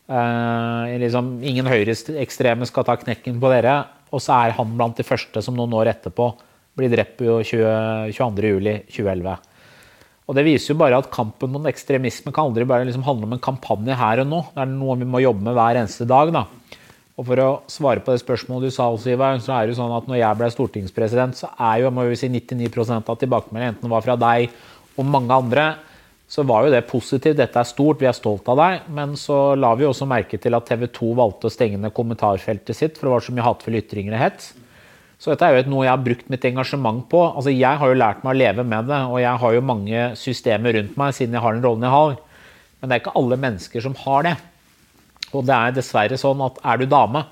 [0.06, 3.80] Eh, liksom, ingen høyreekstreme skal ta knekken på dere.
[4.14, 6.30] Og så er han blant de første som noen år etterpå
[6.78, 9.36] blir drept på 22.07.2011.
[10.26, 13.36] Og Det viser jo bare at kampen mot ekstremisme kan aldri bare liksom handle om
[13.36, 14.42] en kampanje her og nå.
[14.56, 16.32] Det er noe vi må jobbe med hver eneste dag.
[16.34, 16.48] da.
[17.16, 20.08] Og For å svare på det spørsmålet du sa, så er det jo sånn at
[20.10, 23.94] når jeg ble stortingspresident, så er jo må vi si 99 av tilbakemeldingen, enten det
[23.94, 24.50] var fra deg
[24.98, 25.68] og mange andre,
[26.28, 27.38] så var jo det positivt.
[27.38, 28.90] Dette er stort, vi er stolt av deg.
[28.90, 32.76] Men så la vi også merke til at TV 2 valgte å stenge ned kommentarfeltet
[32.76, 34.54] sitt, for det var så mye hatefulle ytringer og hets.
[35.20, 37.22] Så dette er jo noe jeg har brukt mitt engasjement på.
[37.30, 40.10] Altså Jeg har jo lært meg å leve med det, og jeg har jo mange
[40.20, 42.18] systemer rundt meg siden jeg har den rollen jeg har.
[42.80, 44.36] Men det er ikke alle mennesker som har det.
[45.32, 47.24] Og det er dessverre sånn at er du dame,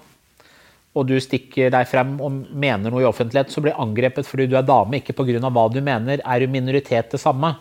[0.94, 4.58] og du stikker deg frem og mener noe i offentlighet, så blir angrepet fordi du
[4.60, 5.42] er dame, ikke pga.
[5.50, 6.22] hva du mener.
[6.22, 7.56] Er du minoritet det samme?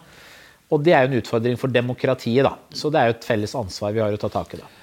[0.73, 2.57] Og det er jo en utfordring for demokratiet, da.
[2.73, 4.61] Så det er jo et felles ansvar vi har å ta tak i.
[4.61, 4.82] da.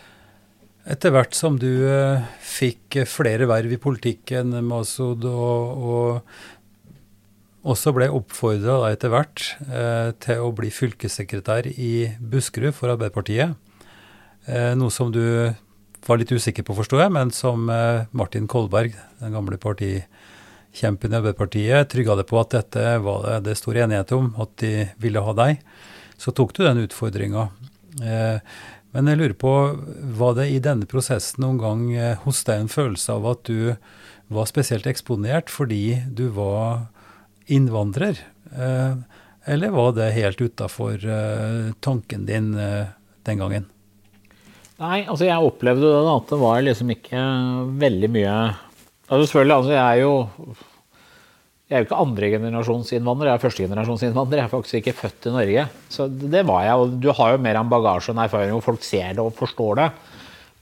[0.89, 8.08] Etter hvert som du uh, fikk flere verv i politikken, Masud, og, og også ble
[8.10, 13.54] oppfordra etter hvert uh, til å bli fylkessekretær i Buskerud for Arbeiderpartiet,
[14.49, 15.21] Eh, noe som du
[16.08, 21.19] var litt usikker på, forstår jeg, men som eh, Martin Kolberg, den gamle partikjempen i
[21.19, 25.36] Arbeiderpartiet, trygga deg på at dette var det stor enighet om, at de ville ha
[25.38, 25.62] deg.
[26.19, 27.49] Så tok du den utfordringa.
[28.02, 28.39] Eh,
[28.95, 29.54] men jeg lurer på,
[30.17, 31.82] var det i denne prosessen noen gang
[32.23, 33.75] hos deg en følelse av at du
[34.34, 36.88] var spesielt eksponert fordi du var
[37.49, 38.17] innvandrer?
[39.49, 41.06] Eller var det helt utafor
[41.86, 43.69] tanken din den gangen?
[44.80, 47.21] Nei, altså jeg opplevde det da, at det var liksom ikke
[47.82, 48.36] veldig mye
[49.10, 50.13] altså Selvfølgelig, altså jeg er jo
[51.69, 54.39] jeg er jo ikke andregenerasjonsinnvandrer, jeg er førstegenerasjonsinnvandrer.
[54.39, 55.65] Jeg er faktisk ikke født i Norge.
[55.93, 56.79] Så det var jeg.
[56.82, 59.77] Og du har jo mer en bagasje og erfaring, og folk ser det og forstår
[59.77, 59.86] det.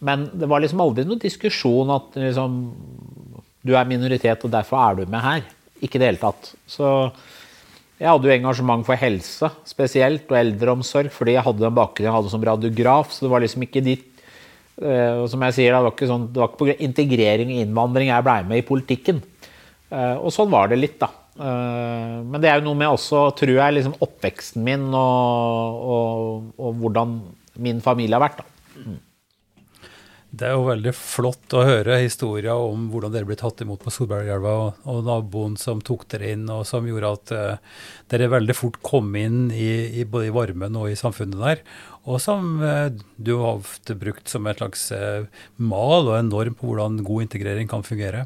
[0.04, 2.58] Men det var liksom aldri noen diskusjon at liksom,
[3.64, 5.48] du er minoritet, og derfor er du med her.
[5.80, 6.52] Ikke i det hele tatt.
[6.68, 6.92] Så
[8.02, 12.18] jeg hadde jo engasjement for helse spesielt, og eldreomsorg, fordi jeg hadde den bakgrunnen jeg
[12.18, 13.16] hadde som radiograf.
[13.16, 14.06] Så det var liksom ikke ditt
[14.84, 18.42] uh, Som jeg sier, det var ikke, sånn, ikke på integrering og innvandring jeg blei
[18.52, 19.24] med i politikken.
[19.88, 21.10] Uh, og sånn var det litt, da.
[21.38, 26.48] Uh, men det er jo noe med også, tror jeg, liksom oppveksten min og, og,
[26.60, 27.20] og hvordan
[27.64, 28.42] min familie har vært.
[28.44, 28.98] da.
[30.28, 33.94] Det er jo veldig flott å høre historier om hvordan dere ble tatt imot på
[33.96, 37.78] Solbergelva, og, og, naboen som tok dere inn, og som gjorde at uh,
[38.12, 41.64] dere veldig fort kom inn i, i, både i varmen og i samfunnet der.
[42.08, 46.60] Og som uh, du har ofte brukt som et slags uh, mal og en norm
[46.60, 48.26] på hvordan god integrering kan fungere.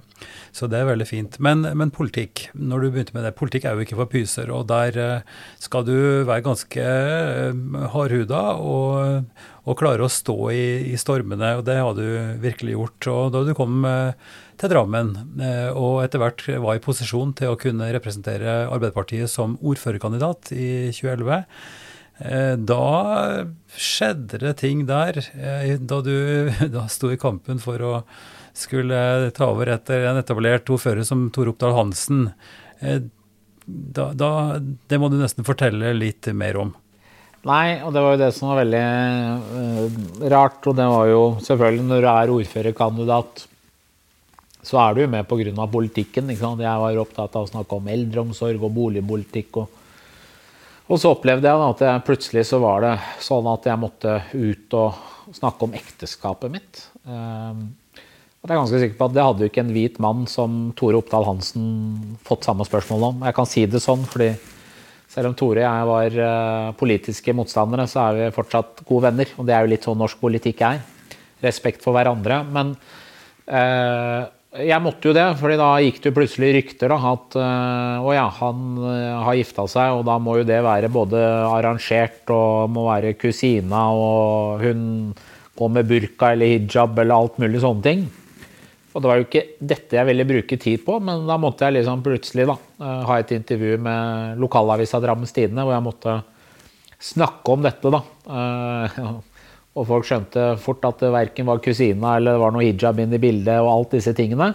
[0.57, 1.37] Så det er veldig fint.
[1.37, 4.65] Men, men politikk, når du begynte med det, politikk er jo ikke for pyser, og
[4.73, 5.21] der
[5.61, 6.91] skal du være ganske
[7.93, 8.43] hardhuda.
[8.57, 11.53] og og klare å stå i, i, stormene.
[11.59, 12.05] og Det har du
[12.41, 13.09] virkelig gjort.
[13.11, 14.17] Og Da du kom eh,
[14.61, 19.59] til Drammen eh, og etter hvert var i posisjon til å kunne representere Arbeiderpartiet som
[19.61, 21.45] ordførerkandidat i 2011,
[22.25, 22.83] eh, da
[23.77, 25.21] skjedde det ting der.
[25.77, 26.15] Da du
[26.77, 27.95] da sto i kampen for å
[28.57, 32.25] skulle ta over etter en etablert ordfører som Tor Oppdal Hansen.
[32.81, 36.73] Da, da, det må du nesten fortelle litt mer om.
[37.47, 40.59] Nei, og det var jo det som var veldig uh, rart.
[40.69, 43.47] Og det var jo selvfølgelig når du er ordførerkandidat
[44.61, 45.67] så er du jo med pga.
[45.67, 46.29] politikken.
[46.29, 46.61] Ikke sant?
[46.61, 49.57] Jeg var opptatt av å snakke om eldreomsorg og boligpolitikk.
[49.57, 49.67] Og,
[50.87, 54.77] og så opplevde jeg at jeg, plutselig så var det sånn at jeg måtte ut
[54.77, 56.85] og snakke om ekteskapet mitt.
[57.07, 57.57] Uh,
[58.41, 60.61] og jeg er ganske sikker på at Det hadde jo ikke en hvit mann som
[60.77, 63.25] Tore Oppdal Hansen fått samme spørsmål om.
[63.27, 64.31] Jeg kan si det sånn, fordi
[65.11, 69.31] selv om Tore og jeg var uh, politiske motstandere, så er vi fortsatt gode venner.
[69.37, 70.83] Og det er jo litt sånn norsk politikk er.
[71.43, 72.37] Respekt for hverandre.
[72.53, 72.75] Men
[73.49, 74.21] eh,
[74.67, 78.13] jeg måtte jo det, fordi da gikk det jo plutselig rykter da, at øh, å
[78.13, 82.71] ja, han øh, har gifta seg, og da må jo det være både arrangert og
[82.75, 84.83] må være kusina, og hun
[85.57, 88.03] går med burka eller hijab eller alt mulig sånne ting.
[88.91, 91.79] Og det var jo ikke dette jeg ville bruke tid på, men da måtte jeg
[91.79, 96.17] liksom plutselig da, øh, ha et intervju med lokalavisa Drammens Tidende, hvor jeg måtte
[97.01, 98.01] snakke om dette, da.
[99.71, 103.15] Og folk skjønte fort at det verken var kusina eller det var noe hijab inn
[103.15, 103.55] i bildet.
[103.63, 104.51] og alt disse tingene.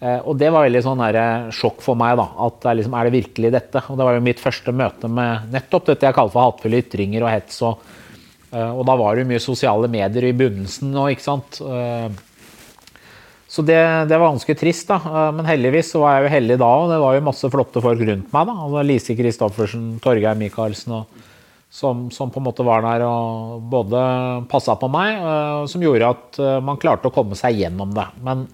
[0.00, 2.16] Eh, og det var veldig sånn eh, sjokk for meg.
[2.20, 3.82] da, at det er, liksom, er det virkelig dette?
[3.86, 7.26] Og Det var jo mitt første møte med nettopp dette jeg kaller for hatefulle ytringer
[7.26, 7.60] og hets.
[7.68, 7.84] Og,
[8.48, 11.60] eh, og da var det jo mye sosiale medier i begynnelsen Og, ikke sant.
[13.50, 15.30] Så det, det, var ganske trist, da.
[15.34, 18.04] Men heldigvis så var jeg jo heldig da, og det var jo masse flotte folk
[18.06, 18.46] rundt meg.
[18.46, 21.26] da, altså Lise Christoffersen, Torgeir Micaelsen og
[21.70, 24.00] som, som, på en måte var der og både
[24.50, 28.08] passa på meg, uh, som gjorde at uh, man klarte å komme seg gjennom det.
[28.26, 28.48] Men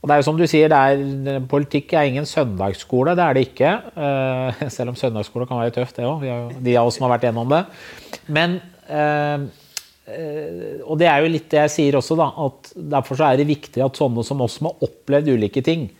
[0.00, 3.12] og det er jo som du sier, er, politikk er ingen søndagsskole.
[3.12, 3.72] Det er det ikke.
[4.72, 6.24] Selv om søndagsskole kan være tøft, det òg.
[6.56, 7.58] De av oss som har vært gjennom det.
[8.32, 8.54] Men
[10.08, 12.30] Og det er jo litt det jeg sier også, da.
[12.46, 15.90] At derfor er det viktig at sånne som oss som har opplevd ulike ting,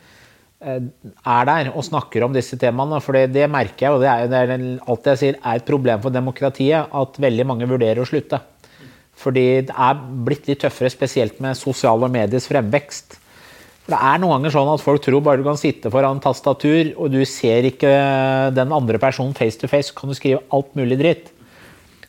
[0.60, 0.80] Eh,
[1.24, 3.00] er der og snakker om disse temaene.
[3.00, 6.02] For det merker jeg, og det er, det er alt jeg sier, er et problem
[6.04, 8.42] for demokratiet at veldig mange vurderer å slutte.
[9.20, 13.16] Fordi det er blitt litt tøffere, spesielt med sosiale mediers fremvekst.
[13.80, 16.92] For det er noen ganger sånn at folk tror bare du kan sitte foran tastatur,
[16.96, 17.90] og du ser ikke
[18.56, 21.32] den andre personen face to face, så kan du skrive alt mulig dritt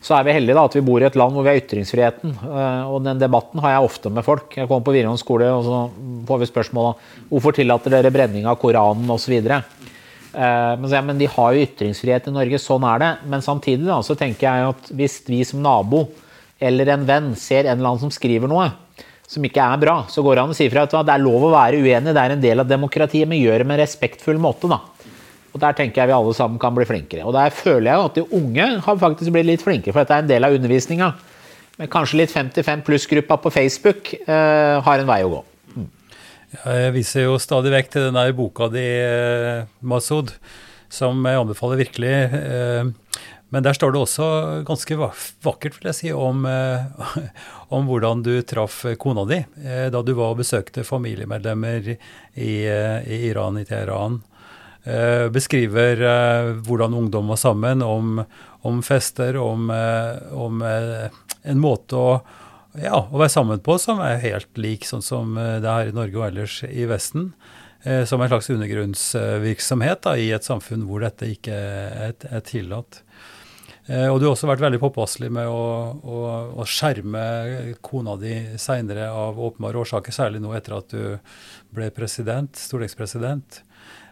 [0.01, 2.33] så er vi heldige da, at vi bor i et land hvor vi har ytringsfriheten.
[2.47, 4.57] Eh, og den debatten har jeg ofte med folk.
[4.57, 5.81] Jeg kommer på videregående skole og så
[6.29, 9.37] får vi spørsmål om hvorfor tillater dere brenning av Koranen osv.
[9.41, 13.11] Men, så, ja, men de har jo ytringsfrihet i Norge, sånn er det.
[13.29, 16.05] Men samtidig da, så tenker jeg at hvis vi som nabo
[16.61, 18.69] eller en venn ser en eller annen som skriver noe
[19.31, 21.45] som ikke er bra, så går det an å si fra at det er lov
[21.47, 24.41] å være uenig, det er en del av demokratiet, men gjør det med en respektfull
[24.41, 24.67] måte.
[24.67, 24.81] da.
[25.51, 27.25] Og Der tenker jeg vi alle sammen kan bli flinkere.
[27.27, 30.15] Og Der føler jeg jo at de unge har faktisk blitt litt flinkere, for dette
[30.19, 31.11] er en del av undervisninga.
[31.79, 35.43] Men kanskje litt 55 pluss-gruppa på Facebook eh, har en vei å gå.
[35.75, 35.87] Mm.
[36.61, 40.33] Jeg viser jo stadig vekk til den der boka di, eh, Masud,
[40.91, 42.15] som jeg anbefaler virkelig.
[42.37, 44.27] Eh, men der står det også
[44.67, 46.85] ganske vakkert, vil jeg si, om, eh,
[47.75, 49.41] om hvordan du traff kona di
[49.91, 54.21] da du var og besøkte familiemedlemmer i, i Iran, i Teheran.
[54.83, 58.23] Eh, beskriver eh, hvordan ungdom var sammen, om,
[58.61, 62.15] om fester, om, eh, om en måte å,
[62.81, 65.97] ja, å, være sammen på som er helt lik sånn som det er her i
[65.97, 67.33] Norge og ellers i Vesten.
[67.81, 72.99] som en slags undergrunnsvirksomhet da, i et samfunn hvor dette ikke er, er tillatt.
[73.89, 75.63] og du har også vært veldig påpasselig med å,
[75.97, 76.19] å,
[76.61, 77.23] å skjerme
[77.81, 81.17] kona di seinere av åpenbare årsaker, særlig nå etter at du
[81.73, 83.63] ble president, stortingspresident.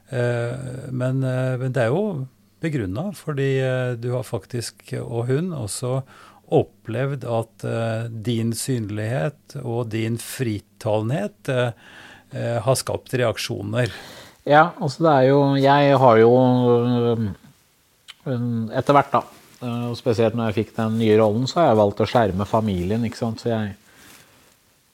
[0.10, 2.26] Eh, men, eh, men det er jo
[2.64, 6.02] begrunna, fordi eh, du har faktisk, og hun, også
[6.50, 7.64] opplevd at
[8.26, 13.94] din synlighet og din fritalenhet har skapt reaksjoner.
[14.50, 16.32] Ja, altså det er jo Jeg har jo
[18.26, 19.22] etter hvert, da,
[19.92, 23.06] og spesielt når jeg fikk den nye rollen, så har jeg valgt å skjerme familien.
[23.06, 23.78] ikke sant, så jeg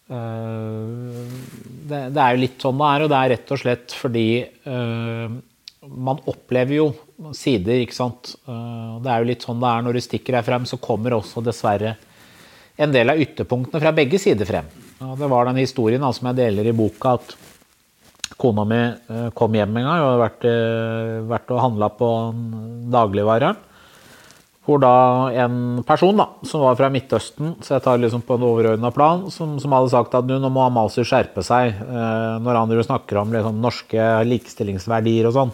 [0.06, 4.28] det, det, er jo litt sånn det er, og det er rett og slett fordi
[4.70, 5.34] uh,
[5.86, 6.88] man opplever jo
[7.34, 8.36] sider, ikke sant.
[8.46, 11.18] Uh, det er jo litt sånn det er når du stikker deg frem, så kommer
[11.18, 11.96] også dessverre
[12.76, 14.70] en del av ytterpunktene fra begge sider frem.
[15.06, 17.36] Og det var den historien da, som jeg deler i boka, at
[18.42, 18.82] kona mi
[19.38, 20.46] kom hjem en gang og hadde vært,
[21.30, 22.10] vært og handla på
[22.92, 23.65] dagligvareren.
[24.66, 28.46] Hvor da en person da, som var fra Midtøsten, så jeg tar liksom på en
[28.48, 32.74] overordna plan, som, som, hadde sagt at nå må Amasu skjerpe seg eh, når han
[32.88, 35.54] snakker om liksom, norske likestillingsverdier og sånn.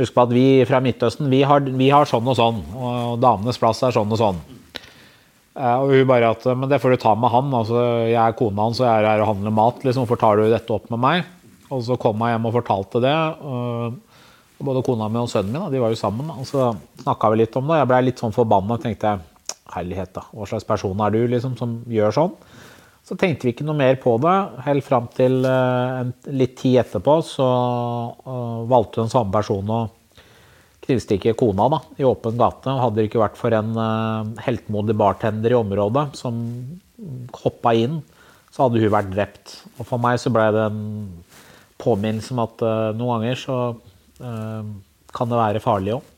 [0.00, 3.60] Husk på at vi fra Midtøsten vi har, vi har, sånn og sånn, og damenes
[3.60, 4.40] plass er sånn og sånn.
[5.60, 7.52] Eh, og hun bare at Men det får du ta med han.
[7.52, 9.84] altså Jeg er kona hans og jeg er her og handler mat.
[9.84, 11.24] liksom, Hvorfor tar du dette opp med meg?
[11.70, 13.18] Og så kom jeg hjem og fortalte det.
[13.44, 14.00] Og
[14.66, 16.30] både kona mi og sønnen min de var jo sammen.
[16.32, 16.70] og Så
[17.02, 17.80] snakka vi litt om det.
[17.80, 19.18] Jeg blei litt sånn forbanna tenkte
[19.70, 20.26] herlighet, da.
[20.34, 22.34] Hva slags person er du liksom, som gjør sånn?
[23.06, 24.36] Så tenkte vi ikke noe mer på det.
[24.66, 27.48] Helt fram til en, litt tid etterpå så
[28.22, 29.80] uh, valgte den samme personen å
[30.84, 32.70] knivstikke kona da, i åpen gate.
[32.82, 36.38] Hadde det ikke vært for en uh, heltmodig bartender i området som
[37.40, 38.00] hoppa inn,
[38.50, 39.56] så hadde hun vært drept.
[39.78, 40.82] Og for meg så ble det en
[41.80, 43.60] påminnelse om at uh, noen ganger så
[44.20, 46.08] kan det være farlig òg.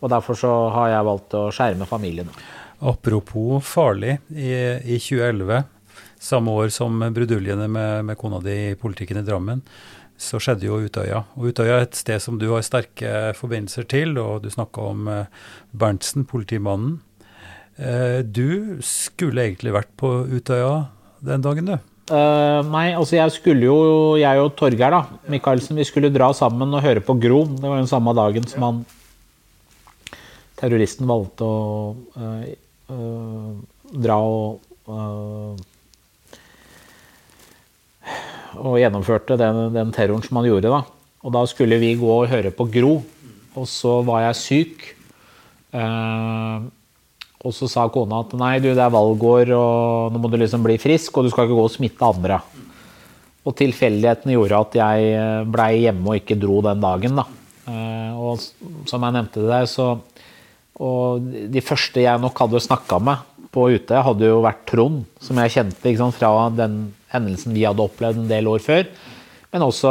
[0.00, 2.30] Og derfor så har jeg valgt å skjerme familien.
[2.80, 4.50] Apropos farlig, i,
[4.84, 5.64] i 2011
[6.20, 9.62] samme år som bruduljene med, med kona di i politikken i Drammen,
[10.20, 11.22] så skjedde jo Utøya.
[11.40, 15.08] Og Utøya er et sted som du har sterke forbindelser til, og du snakka om
[15.08, 16.98] eh, Berntsen, politimannen.
[17.80, 20.90] Eh, du skulle egentlig vært på Utøya
[21.24, 21.78] den dagen, du?
[22.10, 23.76] Uh, nei, altså jeg skulle jo,
[24.18, 27.44] jeg og Torgeir da, Michaelsen, vi skulle dra sammen og høre på Gro.
[27.54, 28.80] Det var den samme dagen som han
[30.58, 31.60] terroristen valgte å
[32.18, 32.42] uh,
[32.90, 33.52] uh,
[33.94, 34.66] dra og
[38.58, 40.72] og gjennomførte den, den, terroren som han gjorde.
[40.72, 40.82] da.
[41.24, 42.94] Og da skulle vi gå og høre på Gro,
[43.54, 44.86] og så var jeg syk.
[45.76, 46.68] Eh,
[47.40, 50.64] og så sa kona at nei, du, det er valgår, og nå må du liksom
[50.66, 52.40] bli frisk, og du skal ikke gå og smitte andre.
[53.48, 57.16] Og tilfeldighetene gjorde at jeg eh, blei hjemme og ikke dro den dagen.
[57.16, 57.24] da.
[57.70, 58.42] Eh, og
[58.88, 59.98] som jeg nevnte det, så
[60.80, 61.20] Og
[61.52, 63.20] de første jeg nok hadde snakka med
[63.52, 67.84] på Utøya, hadde jo vært Trond, som jeg kjente sant, fra den hendelsen vi hadde
[67.84, 68.86] opplevd en del år før.
[69.50, 69.90] Men også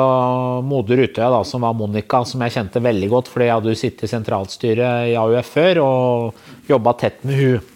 [0.63, 3.27] moder Utøya, da, som var Monica, som jeg kjente veldig godt.
[3.27, 7.75] fordi jeg hadde jo sittet i sentralstyret i AUF før og jobba tett med hun.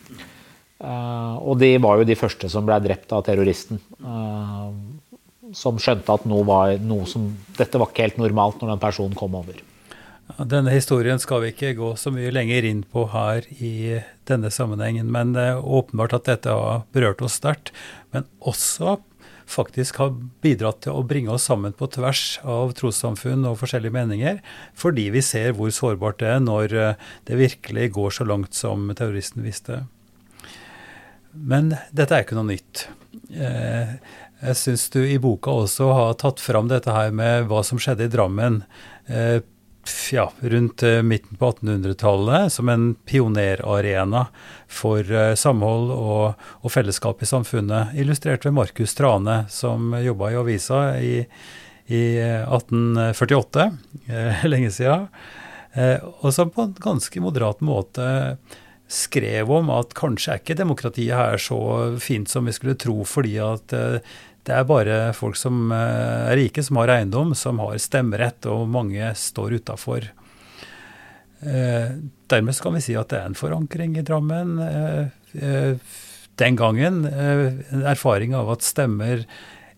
[0.83, 3.79] Uh, og de var jo de første som ble drept av terroristen.
[4.03, 4.71] Uh,
[5.55, 9.19] som skjønte at noe var, noe som, dette var ikke helt normalt når den personen
[9.19, 9.59] kom over.
[10.49, 15.11] Denne historien skal vi ikke gå så mye lenger inn på her i denne sammenhengen,
[15.11, 17.73] men det er åpenbart at dette har berørt oss sterkt.
[18.15, 18.97] Men også
[19.49, 24.41] faktisk har bidratt til å bringe oss sammen på tvers av trossamfunn og forskjellige meninger,
[24.77, 28.89] fordi vi ser hvor sårbart det er når eh, det virkelig går så langt som
[28.95, 29.83] terroristen visste.
[31.33, 32.87] Men dette er ikke noe nytt.
[33.33, 33.95] Eh,
[34.43, 38.07] jeg syns du i boka også har tatt fram dette her med hva som skjedde
[38.07, 38.61] i Drammen
[39.07, 39.39] eh,
[40.11, 44.25] ja, rundt uh, midten på 1800-tallet som en pionerarena
[44.67, 50.39] for uh, samhold og, og, fellesskap i samfunnet, illustrert ved Markus Trane, som jobba i
[50.39, 51.13] avisa i,
[51.91, 53.69] i 1848,
[54.09, 55.07] uh, lenge siden,
[56.21, 58.03] og som på en ganske moderat måte
[58.93, 61.57] skrev om at kanskje er ikke demokratiet her så
[61.97, 63.73] fint som vi skulle tro, fordi at
[64.43, 68.67] det er bare folk som eh, er rike, som har eiendom, som har stemmerett, og
[68.71, 70.09] mange står utafor.
[71.43, 71.93] Eh,
[72.31, 74.57] dermed kan vi si at det er en forankring i Drammen.
[74.59, 75.77] Eh,
[76.41, 79.21] den gangen en erfaring av at stemmer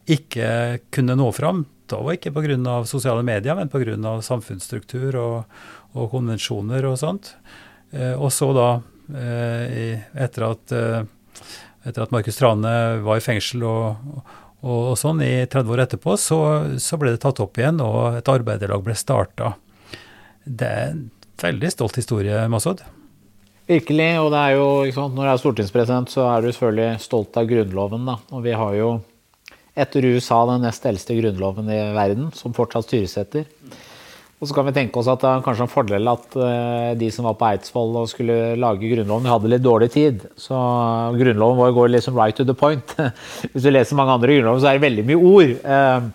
[0.10, 1.66] ikke kunne nå fram.
[1.92, 2.86] Da var ikke pga.
[2.88, 4.22] sosiale medier, men pga.
[4.22, 5.44] samfunnsstruktur og,
[5.94, 7.36] og, konvensjoner og sånt.
[7.92, 8.70] Og så da,
[10.16, 10.74] etter at,
[11.92, 12.74] at Markus Trane
[13.04, 14.24] var i fengsel og,
[14.66, 16.40] og, sånn I 30 år etterpå så,
[16.82, 19.54] så, ble det tatt opp igjen, og et arbeiderlag ble starta.
[20.46, 21.04] Det er en
[21.42, 22.82] veldig stolt historie, Masud.
[23.70, 24.12] Virkelig.
[24.22, 27.50] Og det er jo, sant, når du er stortingspresident, så er du selvfølgelig stolt av
[27.50, 28.10] Grunnloven.
[28.10, 28.20] Da.
[28.34, 28.90] Og vi har jo
[29.76, 33.50] etter USA den nest eldste grunnloven i verden, som fortsatt styres etter.
[34.36, 37.08] Og så kan vi tenke oss at det er kanskje en fordel at eh, de
[37.14, 40.26] som var på Eidsvoll og skulle lage Grunnloven, hadde litt dårlig tid.
[40.36, 40.58] Så
[41.16, 42.98] Grunnloven vår går liksom right to the point.
[43.54, 45.54] Hvis du leser mange andre grunnlover, så er det veldig mye ord.
[45.64, 46.10] Eh,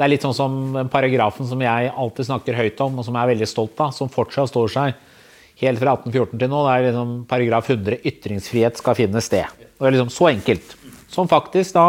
[0.00, 3.18] det er litt sånn som den paragrafen som jeg alltid snakker høyt om, og som
[3.18, 5.02] jeg er veldig stolt av, som fortsatt står seg
[5.60, 6.60] helt fra 1814 til nå.
[6.64, 9.44] Det er liksom paragraf 100 ytringsfrihet skal finne sted.
[9.76, 10.72] Og det er liksom så enkelt.
[11.12, 11.84] Som faktisk da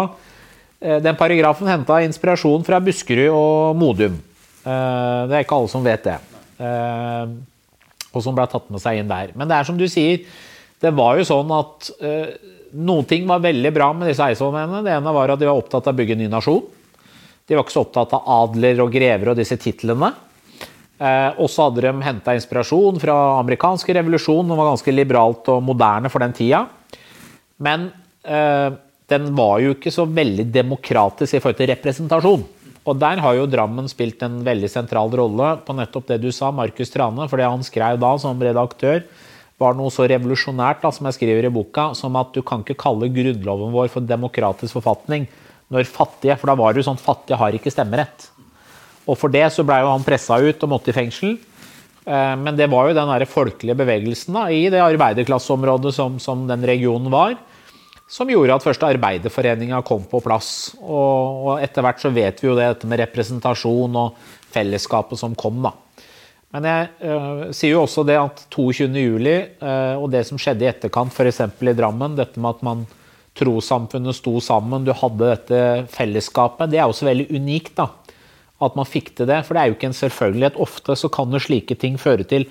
[0.81, 4.19] eh, Den paragrafen henta inspirasjon fra Buskerud og Modum.
[4.61, 6.17] Eh, det er ikke alle som vet det.
[6.61, 7.35] Eh,
[8.11, 9.35] og som ble tatt med seg inn der.
[9.37, 10.25] Men det er som du sier,
[10.81, 12.33] det var jo sånn at eh,
[12.71, 14.83] noen ting var veldig bra med disse eidsvollmennene.
[14.85, 16.63] Det ene var at de var opptatt av å bygge en ny nasjon.
[17.47, 20.11] De var ikke så opptatt av adler og grever og disse titlene.
[21.01, 26.11] Eh, også hadde de henta inspirasjon fra amerikanske revolusjon, Den var ganske liberalt og moderne
[26.13, 26.67] for den tida.
[27.57, 27.89] Men
[28.23, 28.69] eh,
[29.09, 32.43] den var jo ikke så veldig demokratisk i forhold til representasjon.
[32.89, 36.49] Og der har jo Drammen spilt en veldig sentral rolle på nettopp det du sa,
[36.55, 37.27] Markus Trane.
[37.29, 39.03] For det han skrev da som redaktør,
[39.61, 42.79] var noe så revolusjonært da, som jeg skriver i boka, som at du kan ikke
[42.81, 45.27] kalle grunnloven vår for demokratisk forfatning
[45.71, 48.25] når fattige For da var det jo sånn fattige har ikke stemmerett.
[49.05, 51.37] Og for det så blei jo han pressa ut og måtte i fengsel.
[52.05, 56.65] Eh, men det var jo den folkelige bevegelsen da, i det arbeiderklasseområdet som, som den
[56.67, 57.37] regionen var,
[58.11, 60.73] som gjorde at første arbeiderforeninga kom på plass.
[60.81, 64.17] Og, og, etter hvert så vet vi jo det, dette med representasjon og
[64.51, 65.71] fellesskapet som kom, da.
[66.51, 68.97] Men jeg øh, sier jo også det at 22.07.
[69.63, 71.39] Øh, og det som skjedde i etterkant, f.eks.
[71.39, 72.81] i Drammen, dette med at man
[73.39, 75.61] trossamfunnet sto sammen, du hadde dette
[75.93, 77.77] fellesskapet, det er også veldig unikt.
[77.79, 77.87] da,
[78.59, 79.39] At man fikk til det.
[79.47, 80.59] For det er jo ikke en selvfølgelighet.
[80.59, 82.49] Ofte så kan jo slike ting føre til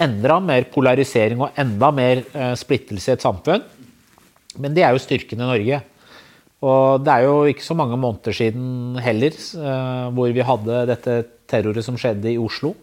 [0.00, 3.68] enda mer polarisering og enda mer øh, splittelse i et samfunn.
[4.60, 5.82] Men det er jo styrken i Norge.
[6.62, 11.16] Og det er jo ikke så mange måneder siden heller uh, hvor vi hadde dette
[11.50, 12.74] terroret som skjedde i Oslo.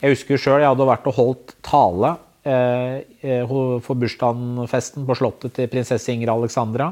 [0.00, 2.14] Jeg husker sjøl jeg hadde vært og holdt tale
[2.48, 3.52] uh,
[3.84, 6.88] for bursdagsfesten på slottet til prinsesse Inger Alexandra.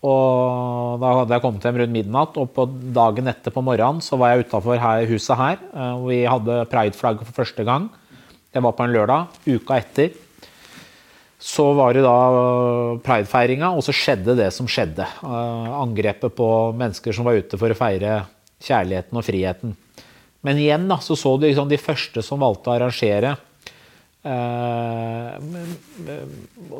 [0.00, 2.64] Og da hadde jeg kommet hjem rundt midnatt, og på
[2.96, 4.80] dagen etter på morgenen så var jeg utafor
[5.10, 5.58] huset her.
[6.06, 7.90] Vi hadde prideflagget for første gang.
[8.48, 9.34] Det var på en lørdag.
[9.44, 10.14] Uka etter
[11.40, 12.16] så var det da
[13.00, 15.06] pridefeiringa, og så skjedde det som skjedde.
[15.24, 18.18] Uh, angrepet på mennesker som var ute for å feire
[18.60, 19.72] kjærligheten og friheten.
[20.44, 23.34] Men igjen da, så så du liksom de første som valgte å arrangere
[24.24, 25.34] eh,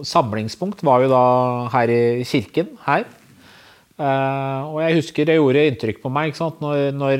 [0.09, 1.25] Samlingspunkt var jo da
[1.75, 2.71] her i kirken.
[2.87, 3.05] her.
[4.01, 7.19] Eh, og jeg husker det gjorde inntrykk på meg når, når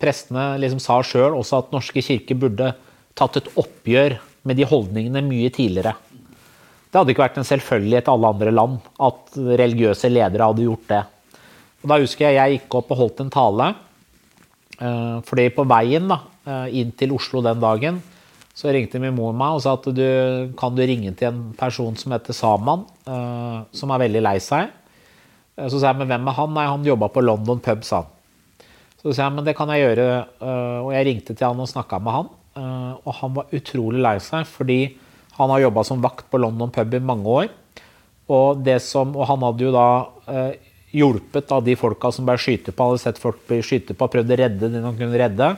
[0.00, 2.72] prestene liksom sa sjøl også at Norske kirke burde
[3.18, 4.16] tatt et oppgjør
[4.48, 5.94] med de holdningene mye tidligere.
[6.92, 10.88] Det hadde ikke vært en selvfølgelighet i alle andre land at religiøse ledere hadde gjort
[10.90, 11.02] det.
[11.82, 13.68] Og da husker jeg jeg gikk opp og holdt en tale.
[14.76, 18.02] Eh, fordi på veien da, eh, inn til Oslo den dagen
[18.52, 21.96] så ringte min mor meg og sa at du kan du ringe til en person
[21.96, 24.68] som heter Saman, eh, som er veldig lei seg.
[25.56, 26.52] Så sa jeg men hvem er han?
[26.54, 28.12] Nei, han jobba på London pub, sa han.
[29.00, 30.06] Så sa jeg men det kan jeg gjøre.
[30.84, 32.30] Og jeg ringte til han og snakka med han.
[32.58, 34.80] Eh, og han var utrolig lei seg fordi
[35.38, 37.48] han har jobba som vakt på London pub i mange år.
[38.32, 39.88] Og, som, og han hadde jo da
[40.28, 44.08] eh, hjulpet av de folka som ble skyte på, hadde sett folk bli skyte på,
[44.12, 45.48] prøvd å redde det han kunne redde.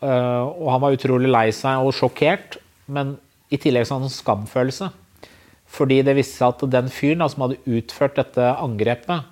[0.00, 2.56] Uh, og han var utrolig lei seg og sjokkert,
[2.88, 3.16] men
[3.52, 4.88] i tillegg så hadde han en skamfølelse.
[5.70, 9.26] Fordi det viste seg at den fyren da, som hadde utført dette angrepet,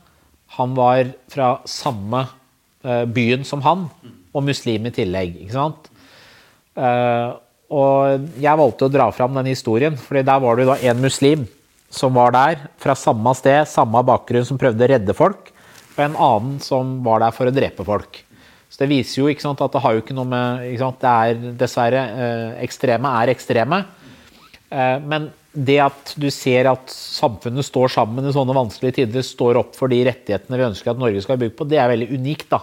[0.58, 2.26] han var fra samme
[2.84, 3.86] uh, byen som han,
[4.34, 5.38] og muslim i tillegg.
[5.46, 5.88] ikke sant?
[6.78, 7.34] Uh,
[7.68, 11.44] og jeg valgte å dra fram den historien, fordi der var det da en muslim
[11.92, 15.50] som var der, fra samme sted, samme bakgrunn, som prøvde å redde folk,
[15.96, 18.20] og en annen som var der for å drepe folk.
[18.68, 21.12] Så det viser jo sant, at det har jo ikke noe med ikke sant, Det
[21.12, 23.78] er dessverre uh, Ekstreme er ekstreme.
[24.68, 29.58] Uh, men det at du ser at samfunnet står sammen i sånne vanskelige tider, står
[29.64, 32.52] opp for de rettighetene vi ønsker at Norge skal bygge på, det er veldig unikt.
[32.52, 32.62] da.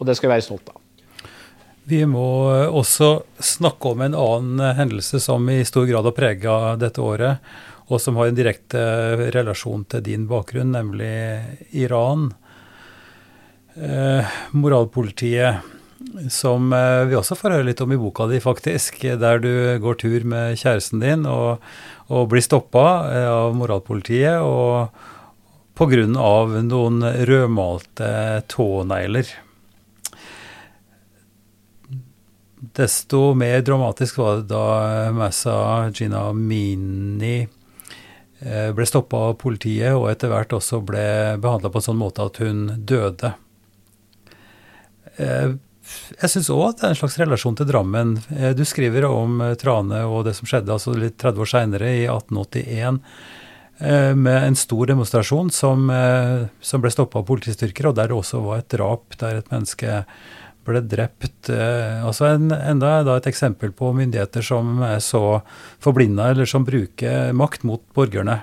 [0.00, 0.80] Og det skal vi være stolt av.
[1.86, 2.26] Vi må
[2.66, 7.44] også snakke om en annen hendelse som i stor grad har prega dette året,
[7.86, 8.80] og som har en direkte
[9.30, 11.14] relasjon til din bakgrunn, nemlig
[11.78, 12.32] Iran.
[13.78, 15.62] Eh, moralpolitiet,
[16.34, 19.52] som eh, vi også får høre litt om i boka di, faktisk, der du
[19.86, 21.62] går tur med kjæresten din og,
[22.10, 24.90] og blir stoppa eh, av moralpolitiet og
[25.78, 26.06] pga.
[26.10, 28.14] noen rødmalte
[28.50, 29.36] tånegler.
[32.56, 37.42] Desto mer dramatisk var det da Massa Gina Mini
[38.40, 42.24] eh, ble stoppa av politiet, og etter hvert også ble behandla på en sånn måte
[42.24, 43.34] at hun døde.
[45.20, 45.52] Eh,
[46.16, 48.16] jeg syns òg at det er en slags relasjon til Drammen.
[48.32, 52.06] Eh, du skriver om Trane og det som skjedde altså litt 30 år seinere, i
[52.08, 53.02] 1881,
[54.16, 55.90] med en stor demonstrasjon som,
[56.64, 59.98] som ble stoppa av politistyrker, og der det også var et drap der et menneske
[60.66, 61.50] ble drept.
[61.52, 65.40] Eh, altså en, enda da et eksempel på myndigheter som er så
[65.82, 68.40] forblinda, eller som bruker makt mot borgerne.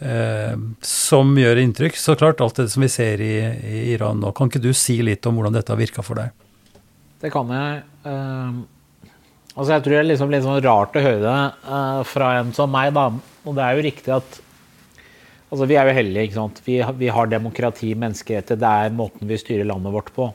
[0.00, 0.56] Eh,
[0.86, 1.98] som gjør inntrykk.
[2.00, 3.34] Så klart, alt det som vi ser i,
[3.68, 4.32] i Iran nå.
[4.36, 6.36] Kan ikke du si litt om hvordan dette har virka for deg?
[7.20, 7.80] Det kan jeg.
[8.00, 8.62] Uh,
[9.52, 12.54] altså jeg tror det er liksom litt sånn rart å høre det uh, fra en
[12.56, 13.10] som meg, da.
[13.44, 14.40] Og det er jo riktig at
[15.50, 16.28] Altså, vi er jo heldige.
[16.28, 16.60] ikke sant?
[16.62, 18.58] Vi, vi har demokrati, menneskerettigheter.
[18.62, 20.28] Det er måten vi styrer landet vårt på.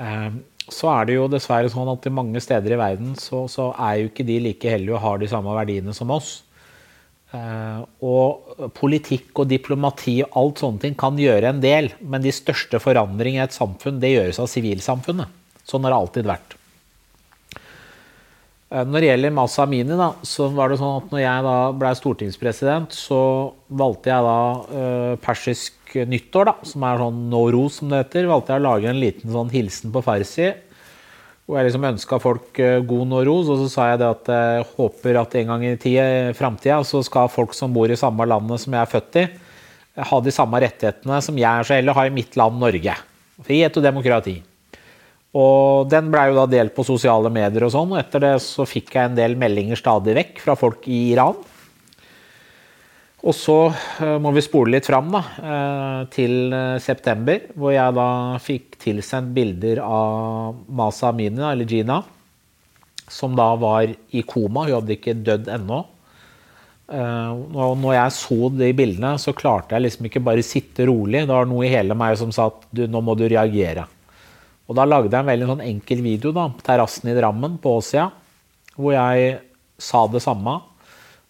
[0.00, 3.68] Ehm, så er det jo dessverre sånn at i mange steder i verden så, så
[3.76, 6.38] er jo ikke de like heldige og har de samme verdiene som oss.
[7.36, 12.34] Ehm, og politikk og diplomati og alt sånne ting kan gjøre en del, men de
[12.34, 15.40] største forandringene i et samfunn det gjøres av sivilsamfunnet.
[15.64, 16.56] Sånn har det alltid vært.
[18.72, 21.58] Ehm, når det gjelder Masa Amini, da, så var det sånn at når jeg da
[21.82, 23.20] ble stortingspresident, så
[23.68, 24.40] valgte jeg da
[24.74, 25.14] uh,
[25.94, 28.90] persisk nyttår, da, som er sånn no ro, som det heter, valgte jeg å lage
[28.90, 30.54] en liten sånn hilsen på farsi.
[31.46, 33.48] hvor jeg liksom ønska folk eh, god noros, ros.
[33.52, 37.28] Og så sa jeg det at jeg håper at en gang i framtida så skal
[37.28, 39.26] folk som bor i samme landet som jeg er født i,
[39.94, 42.96] ha de samme rettighetene som jeg er så heldig å i mitt land Norge.
[43.44, 44.42] Frihet og demokrati.
[45.34, 48.64] Og den blei jo da delt på sosiale medier og sånn, og etter det så
[48.64, 51.36] fikk jeg en del meldinger stadig vekk fra folk i Iran.
[53.24, 57.96] Og så uh, må vi spole litt fram da, uh, til uh, september, hvor jeg
[57.96, 58.08] da
[58.42, 62.02] fikk tilsendt bilder av Masa Amini, eller Gina,
[63.08, 64.66] som da var i koma.
[64.68, 65.80] Hun hadde ikke dødd ennå.
[66.84, 71.22] Og når jeg så de bildene, så klarte jeg liksom ikke bare sitte rolig.
[71.24, 73.86] Det var noe i hele meg som sa at du, nå må du reagere.
[74.68, 77.72] Og da lagde jeg en veldig sånn enkel video da, på terrassen i Drammen på
[77.78, 78.10] Åsia,
[78.76, 79.38] hvor jeg
[79.80, 80.58] sa det samme.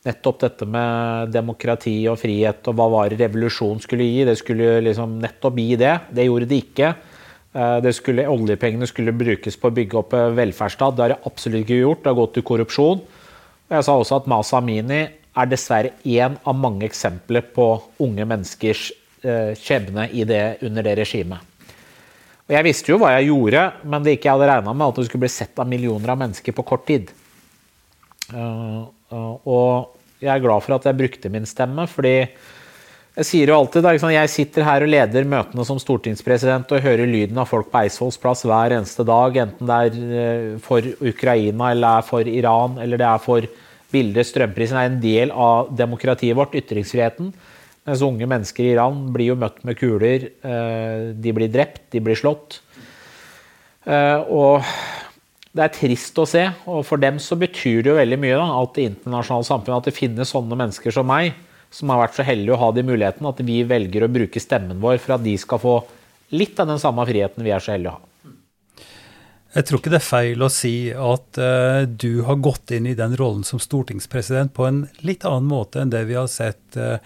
[0.04, 4.26] Nettopp dette med demokrati og frihet og hva var revolusjon skulle gi.
[4.28, 5.94] Det skulle liksom nettopp gi det.
[6.12, 6.90] Det gjorde det ikke.
[7.54, 10.96] Eh, det skulle, oljepengene skulle brukes på å bygge opp velferdsstat.
[10.96, 12.02] Det har det absolutt ikke gjort.
[12.04, 13.04] Det har gått til korrupsjon.
[13.72, 15.00] Jeg sa også at Masa Amini
[15.34, 17.66] er dessverre én av mange eksempler på
[18.04, 18.90] unge menneskers
[19.24, 21.50] eh, skjebne under det regimet.
[22.44, 24.98] Og jeg visste jo hva jeg gjorde, men det ikke jeg hadde regna med, at
[25.00, 27.08] det skulle bli sett av millioner av mennesker på kort tid.
[28.28, 28.84] Uh,
[29.48, 29.93] og
[30.24, 32.16] jeg er glad for at jeg brukte min stemme, fordi
[33.14, 37.06] jeg sier jo alltid da, Jeg sitter her og leder møtene som stortingspresident og hører
[37.06, 41.70] lyden av folk på Eidsvolls plass hver eneste dag, enten det er uh, for Ukraina
[41.70, 43.46] eller det er for Iran eller det er for
[43.94, 47.30] bildet strømprisen er en del av demokratiet vårt, ytringsfriheten.
[47.84, 50.30] Mens unge mennesker i Iran blir jo møtt med kuler.
[50.42, 52.58] Eh, de blir drept, de blir slått.
[53.84, 54.64] Eh, og
[55.54, 58.46] det er trist å se, og for dem så betyr det jo veldig mye da,
[58.58, 61.36] at det internasjonale samfunnet, at det finnes sånne mennesker som meg,
[61.74, 64.82] som har vært så heldige å ha de mulighetene, at vi velger å bruke stemmen
[64.82, 65.76] vår for at de skal få
[66.34, 68.10] litt av den samme friheten vi er så heldige å ha.
[69.54, 72.96] Jeg tror ikke det er feil å si at uh, du har gått inn i
[72.98, 76.98] den rollen som stortingspresident på en litt annen måte enn det vi har sett uh,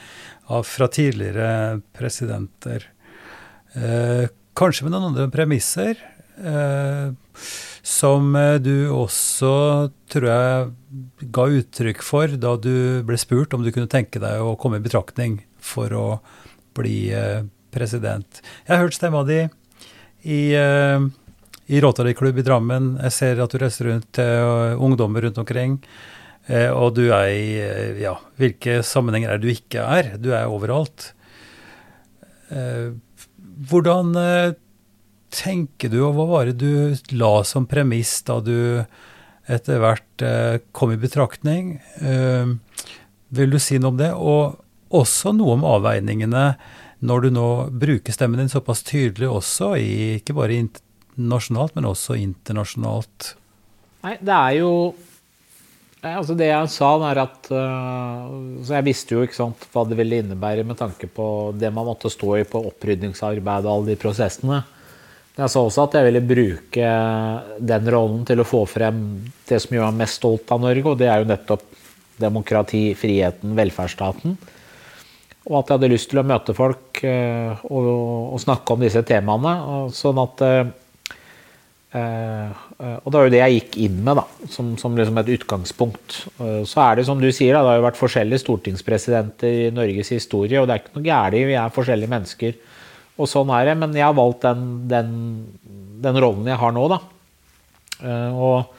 [0.65, 2.89] fra tidligere presidenter.
[3.77, 4.25] Uh,
[4.57, 6.01] kanskje med noen andre premisser,
[7.89, 9.53] som du også,
[10.13, 10.67] tror jeg,
[11.33, 14.85] ga uttrykk for da du ble spurt om du kunne tenke deg å komme i
[14.85, 16.09] betraktning for å
[16.77, 17.09] bli
[17.73, 18.43] president.
[18.67, 19.41] Jeg har hørt stemma di
[20.29, 20.43] i
[21.69, 22.95] i Rotary Klubb i Drammen.
[23.05, 25.77] Jeg ser at du reiser rundt til ungdommer rundt omkring.
[26.49, 30.15] Og du er i Ja, hvilke sammenhenger er du ikke er?
[30.17, 31.13] Du er overalt.
[33.69, 34.15] hvordan
[35.35, 38.85] tenker du, og hva var det du la som premiss da du
[39.49, 40.25] etter hvert
[40.77, 41.79] kom i betraktning?
[43.29, 44.11] vil du si noe om det?
[44.17, 44.59] Og
[44.95, 46.45] også noe om avveiningene
[47.05, 50.57] når du nå bruker stemmen din såpass tydelig også, i, ikke bare
[51.19, 53.35] nasjonalt, men også internasjonalt?
[54.07, 54.73] Nei, det er jo
[55.99, 58.29] altså Det jeg sa, er at uh,
[58.63, 61.27] så Jeg visste jo ikke sant, hva det ville innebære med tanke på
[61.59, 64.61] det man måtte stå i på opprydningsarbeid og alle de prosessene.
[65.39, 66.93] Jeg sa også at jeg ville bruke
[67.63, 69.03] den rollen til å få frem
[69.47, 71.67] det som gjør meg mest stolt av Norge, og det er jo nettopp
[72.19, 74.35] demokrati, friheten, velferdsstaten.
[75.49, 77.87] Og at jeg hadde lyst til å møte folk uh, og,
[78.35, 79.55] og, snakke om disse temaene.
[79.95, 80.47] sånn at
[81.89, 82.53] Uh,
[82.85, 85.31] uh, og det var jo det jeg gikk inn med, da, som, som liksom et
[85.39, 86.19] utgangspunkt.
[86.69, 90.11] Så er det som du sier, da, det har jo vært forskjellige stortingspresidenter i Norges
[90.13, 92.59] historie, og det er ikke noe gærent, vi er forskjellige mennesker.
[93.19, 95.15] Og sånn er det, men jeg har valgt den, den,
[96.03, 97.01] den rollen jeg har nå, da.
[98.31, 98.77] og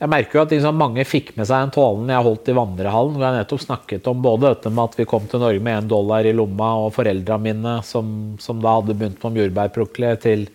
[0.00, 3.18] jeg merker jo at liksom mange fikk med seg den tålen jeg holdt i vandrehallen,
[3.18, 5.90] hvor jeg nettopp snakket om både dette med at vi kom til Norge med én
[5.90, 10.46] dollar i lomma, og foreldra mine som, som, da hadde begynt på jordbærprokle, til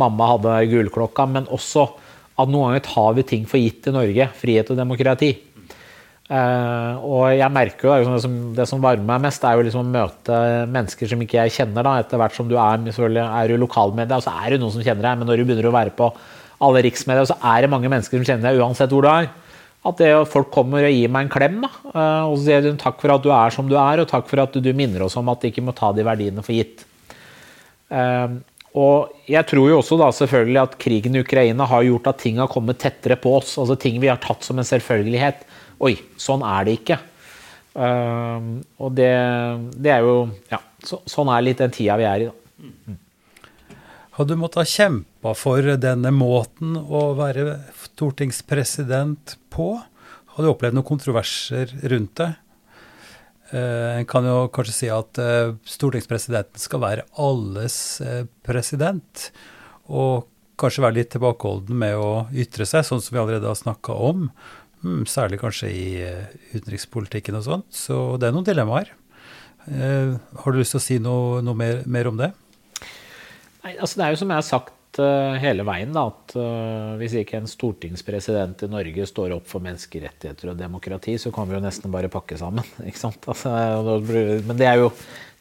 [0.00, 1.84] mamma hadde gullklokka, men også
[2.40, 4.30] at noen ganger tar vi ting for gitt i Norge.
[4.40, 5.34] Frihet og demokrati.
[6.24, 9.64] Uh, og jeg merker jo liksom, det, som, det som varmer meg mest, er jo
[9.66, 10.38] liksom å møte
[10.72, 11.84] mennesker som ikke jeg kjenner.
[11.84, 12.80] da, Etter hvert som du er,
[13.26, 15.20] er du lokalmedia, så er det noen som kjenner deg.
[15.20, 16.08] Men når du begynner å være på
[16.64, 19.28] alle riksmedier, så er det mange mennesker som kjenner deg uansett hvor du er.
[19.84, 22.72] At det, folk kommer og gir meg en klem da, uh, og så sier de
[22.80, 25.18] takk for at du er som du er, og takk for at du minner oss
[25.20, 26.86] om at de ikke må ta de verdiene for gitt.
[27.92, 28.40] Uh,
[28.74, 32.40] og jeg tror jo også da selvfølgelig at krigen i Ukraina har gjort at ting
[32.42, 33.54] har kommet tettere på oss.
[33.58, 35.44] altså Ting vi har tatt som en selvfølgelighet.
[35.86, 36.98] Oi, sånn er det ikke.
[37.74, 39.10] Uh, og det,
[39.82, 42.66] det, er jo Ja, så, sånn er litt den tida vi er i, da.
[42.66, 43.00] Mm.
[44.14, 49.72] Har du måttet ha kjempa for denne måten å være stortingspresident på?
[50.34, 52.28] Har du opplevd noen kontroverser rundt det?
[53.52, 59.28] Eh, en kan jo kanskje si at eh, stortingspresidenten skal være alles eh, president.
[59.92, 60.28] Og
[60.60, 64.28] kanskje være litt tilbakeholden med å ytre seg, sånn som vi allerede har snakka om.
[64.84, 65.88] Mm, særlig kanskje i
[66.54, 67.68] utenrikspolitikken og sånt.
[67.74, 68.92] Så det er noen dilemmaer.
[69.64, 72.28] Har du lyst til å si noe, noe mer, mer, om det?
[73.64, 76.94] Nei, altså Det er jo som jeg har sagt uh, hele veien, da, at uh,
[77.00, 81.56] hvis ikke en stortingspresident i Norge står opp for menneskerettigheter og demokrati, så kan vi
[81.56, 82.66] jo nesten bare pakke sammen.
[83.04, 83.98] Altså,
[84.46, 84.90] men det er jo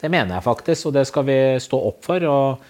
[0.02, 2.24] Det mener jeg faktisk, og det skal vi stå opp for.
[2.28, 2.64] og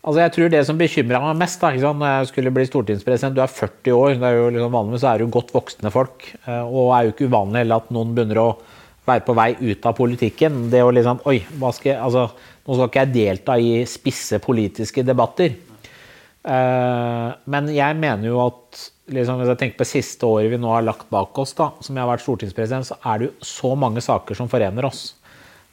[0.00, 3.42] Altså jeg tror Det som bekymra meg mest da, når jeg skulle bli stortingspresident Du
[3.42, 6.28] er 40 år, det er jo liksom vanligvis er du godt voksne folk.
[6.46, 8.50] Og er jo ikke uvanlig at noen begynner å
[9.06, 10.68] være på vei ut av politikken.
[10.72, 11.40] Det å liksom Oi,
[11.74, 12.28] skal jeg, altså,
[12.66, 15.56] nå skal ikke jeg delta i spisse politiske debatter.
[16.40, 18.78] Uh, men jeg mener jo at
[19.12, 21.96] liksom, hvis jeg tenker på siste året vi nå har lagt bak oss, da, som
[21.96, 25.02] jeg har vært stortingspresident, så er det jo så mange saker som forener oss.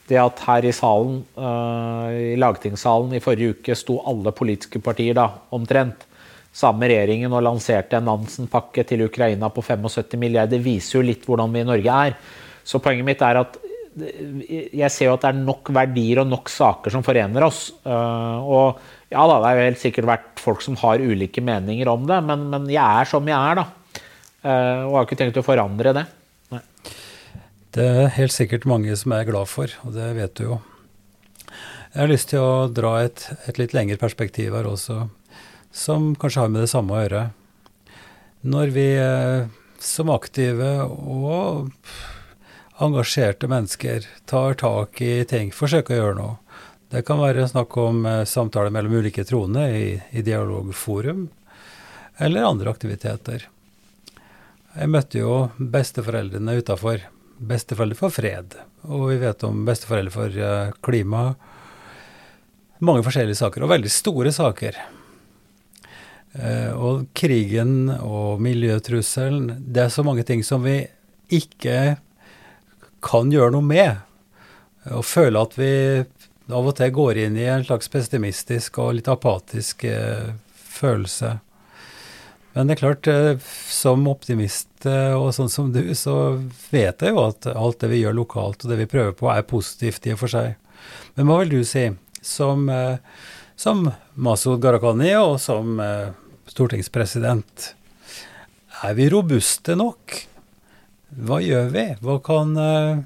[0.07, 5.15] Det at her i salen, uh, i lagtingssalen i forrige uke sto alle politiske partier
[5.17, 6.07] da, omtrent
[6.57, 11.27] sammen med regjeringen og lanserte en Nansen-pakke til Ukraina på 75 milliarder, viser jo litt
[11.27, 12.15] hvordan vi i Norge er.
[12.67, 13.59] Så poenget mitt er at
[13.97, 17.61] jeg ser jo at det er nok verdier og nok saker som forener oss.
[17.85, 18.81] Eh, og
[19.13, 22.19] ja da, det har jo helt sikkert vært folk som har ulike meninger om det,
[22.27, 24.01] men, men jeg er som jeg er, da.
[24.43, 26.05] Eh, og har ikke tenkt å forandre det.
[26.53, 26.63] Nei.
[27.77, 30.59] Det er helt sikkert mange som er glad for, og det vet du jo.
[31.93, 35.07] Jeg har lyst til å dra et, et litt lengre perspektiv her også,
[35.73, 37.23] som kanskje har med det samme å gjøre.
[38.47, 39.47] Når vi eh,
[39.83, 41.71] som aktive og
[42.83, 46.35] engasjerte mennesker tar tak i ting, forsøker å gjøre noe.
[46.87, 51.25] Det kan være snakk om eh, samtaler mellom ulike troende i, i dialogforum,
[52.23, 53.43] eller andre aktiviteter.
[54.77, 57.03] Jeg møtte jo besteforeldrene utafor.
[57.37, 58.55] Besteforeldre for fred,
[58.87, 61.25] og vi vet om besteforeldre for eh, klima.
[62.79, 64.79] Mange forskjellige saker, og veldig store saker.
[66.39, 70.79] Eh, og krigen og miljøtrusselen, det er så mange ting som vi
[71.35, 71.97] ikke
[73.03, 74.05] kan gjøre noe med.
[74.95, 75.73] Og føle at vi
[76.47, 81.37] av og til går inn i en slags pessimistisk og litt apatisk eh, følelse.
[82.57, 86.39] Men det er klart, eh, som optimist eh, og sånn som du, så
[86.71, 89.45] vet jeg jo at alt det vi gjør lokalt og det vi prøver på, er
[89.45, 90.55] positivt i og for seg.
[91.17, 91.89] Men hva vil du si,
[92.25, 92.97] som, eh,
[93.59, 96.15] som Masud Gharahkhani og som eh,
[96.49, 97.73] stortingspresident?
[98.85, 100.17] Er vi robuste nok?
[101.27, 101.85] Hva gjør vi?
[102.03, 102.99] Hva kan uh,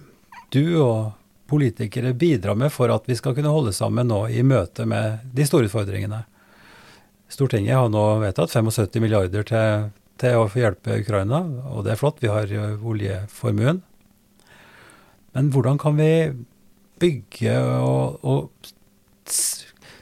[0.51, 1.20] du og
[1.51, 5.47] politikere bidra med for at vi skal kunne holde sammen nå i møte med de
[5.47, 6.23] store utfordringene?
[7.31, 12.19] Stortinget har nå vedtatt 75 milliarder til, til å hjelpe Ukraina, og det er flott.
[12.23, 13.79] Vi har oljeformuen.
[15.31, 16.11] Men hvordan kan vi
[17.01, 18.71] bygge og, og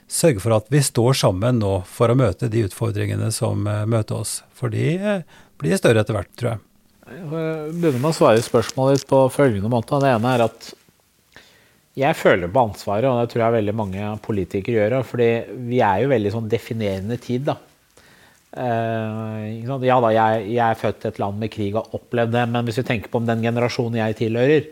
[0.10, 4.18] sørge for at vi står sammen nå for å møte de utfordringene som uh, møter
[4.18, 4.39] oss?
[4.58, 6.66] For de uh, blir større etter hvert, tror jeg.
[7.10, 9.97] Jeg begynner med å svare spørsmålet på følgende måte.
[10.02, 10.74] Det ene er at
[12.00, 15.02] jeg føler på ansvaret, og det tror jeg veldig mange politikere gjør.
[15.04, 15.30] fordi
[15.70, 17.58] vi er jo veldig sånn definerende tid, da.
[18.50, 19.45] Uh,
[19.86, 22.45] ja da, jeg, jeg, er født i et land med krig og har opplevd det,
[22.50, 24.72] men hvis vi tenker på om den generasjonen jeg tilhører,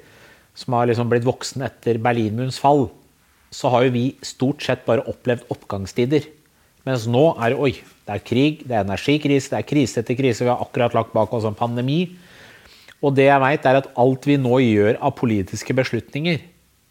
[0.58, 2.88] som har liksom blitt voksen etter Berlinmurens fall,
[3.54, 6.26] så har jo vi stort sett bare opplevd oppgangstider.
[6.88, 7.74] Mens nå er det oi,
[8.08, 10.46] det er krig, det er energikrise, det er krise etter krise.
[10.46, 12.06] Vi har akkurat lagt bak oss en pandemi.
[13.04, 16.40] Og det jeg vet, er at alt vi nå gjør av politiske beslutninger,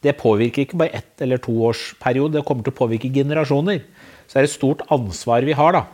[0.07, 3.83] det påvirker ikke bare ett eller to års periode, det kommer til å påvirke generasjoner.
[4.27, 5.85] Så det er et stort ansvar vi har, da.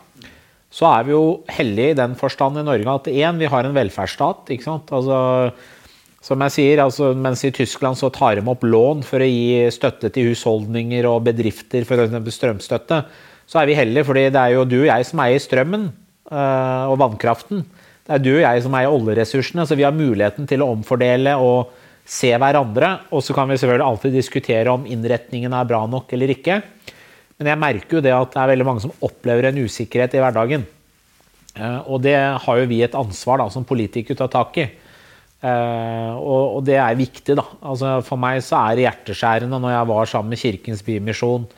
[0.72, 3.76] Så er vi jo heldige i den forstand i Norge at én, vi har en
[3.76, 4.48] velferdsstat.
[4.54, 4.92] ikke sant?
[4.96, 5.18] Altså,
[6.22, 9.66] som jeg sier, altså, mens i Tyskland så tar de opp lån for å gi
[9.74, 12.14] støtte til husholdninger og bedrifter, f.eks.
[12.38, 13.02] strømstøtte,
[13.50, 16.84] så er vi heldige, fordi det er jo du og jeg som eier strømmen øh,
[16.92, 17.66] og vannkraften.
[18.06, 21.34] Det er du og jeg som eier oljeressursene, så vi har muligheten til å omfordele
[21.42, 21.74] og
[22.12, 22.92] se hverandre.
[23.12, 26.60] Og så kan vi selvfølgelig alltid diskutere om innretningen er bra nok eller ikke.
[27.38, 30.22] Men jeg merker jo det at det er veldig mange som opplever en usikkerhet i
[30.22, 30.68] hverdagen.
[31.56, 34.68] Eh, og det har jo vi et ansvar da, som politikere å ta tak i.
[35.42, 37.48] Eh, og det er viktig, da.
[37.66, 41.50] Altså, for meg så er det hjerteskjærende når jeg var sammen med Kirkens Bymisjon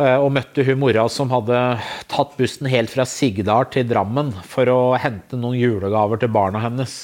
[0.00, 1.56] Eh, og møtte hun mora som hadde
[2.08, 7.02] tatt bussen helt fra Sigdal til Drammen for å hente noen julegaver til barna hennes.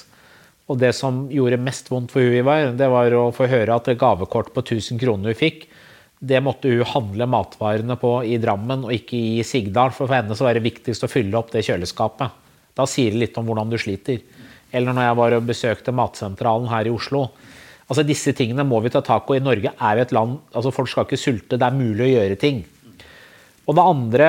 [0.69, 3.89] Og det som gjorde mest vondt for hun Ivar, det var å få høre at
[3.89, 5.65] det gavekort på 1000 kroner hun fikk,
[6.19, 9.93] det måtte hun handle matvarene på i Drammen og ikke i Sigdal.
[9.95, 12.47] For for henne så var det viktigst å fylle opp det kjøleskapet.
[12.75, 14.19] Da sier det litt om hvordan du sliter.
[14.75, 17.29] Eller når jeg var og besøkte Matsentralen her i Oslo.
[17.89, 19.39] Altså Disse tingene må vi ta tak i.
[19.41, 21.57] Norge er vi et land altså Folk skal ikke sulte.
[21.57, 22.65] Det er mulig å gjøre ting.
[23.69, 24.29] Og det andre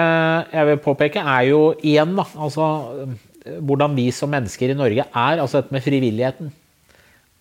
[0.52, 2.66] jeg vil påpeke, er jo igjen da, altså,
[3.46, 5.40] hvordan vi som mennesker i Norge er.
[5.40, 6.52] Altså dette med frivilligheten.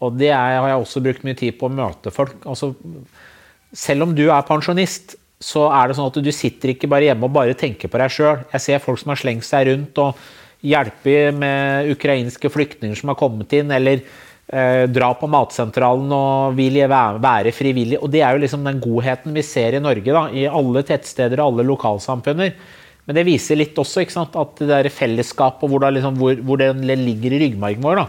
[0.04, 2.36] Og det er, har jeg også brukt mye tid på å møte folk.
[2.46, 2.72] Altså,
[3.74, 7.26] selv om du er pensjonist, så er det sånn at du sitter ikke bare hjemme
[7.28, 8.44] og bare tenker på deg sjøl.
[8.54, 10.22] Jeg ser folk som har slengt seg rundt og
[10.66, 16.80] hjelper med ukrainske flyktninger som har kommet inn, eller eh, dra på matsentralen og vil
[16.82, 18.00] være, være, frivillig.
[18.02, 21.38] Og det er jo liksom den godheten vi ser i Norge, da, i alle tettsteder
[21.38, 22.54] og alle lokalsamfunner.
[23.08, 26.98] Men det viser litt også sant, at det der fellesskapet hvor, liksom, hvor, hvor det
[27.00, 28.02] ligger i ryggmargen vår.
[28.02, 28.06] da.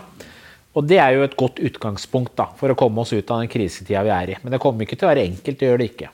[0.75, 3.51] Og det er jo et godt utgangspunkt da, for å komme oss ut av den
[3.51, 4.37] krisetida vi er i.
[4.43, 6.09] Men det kommer ikke til å være enkelt, det gjør det ikke.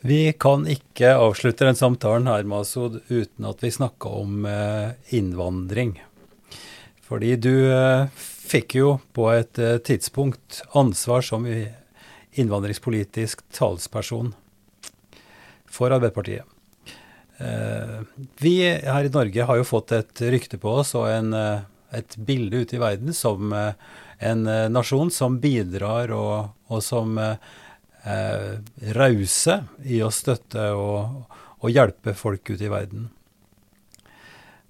[0.00, 5.98] Vi kan ikke avslutte den samtalen her, Masud, uten at vi snakker om eh, innvandring.
[7.04, 14.32] Fordi du eh, fikk jo på et eh, tidspunkt ansvar som innvandringspolitisk talsperson
[15.68, 16.48] for Arbeiderpartiet.
[17.40, 18.00] Eh,
[18.40, 22.64] vi her i Norge har jo fått et rykte på oss og en, et bilde
[22.64, 28.52] ute i verden som en nasjon som bidrar og, og som eh,
[28.96, 29.56] rause
[29.88, 31.24] i å støtte og,
[31.60, 33.08] og hjelpe folk ute i verden.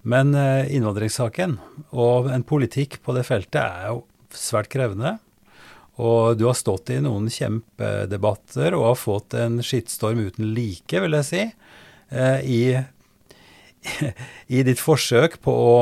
[0.02, 1.58] Men eh, innvandringssaken
[1.90, 5.18] og en politikk på det feltet er jo svært krevende.
[6.00, 11.18] Og du har stått i noen kjempedebatter og har fått en skittstorm uten like, vil
[11.18, 11.69] jeg si, eh,
[12.10, 12.62] i,
[14.56, 15.74] i, ditt forsøk på å,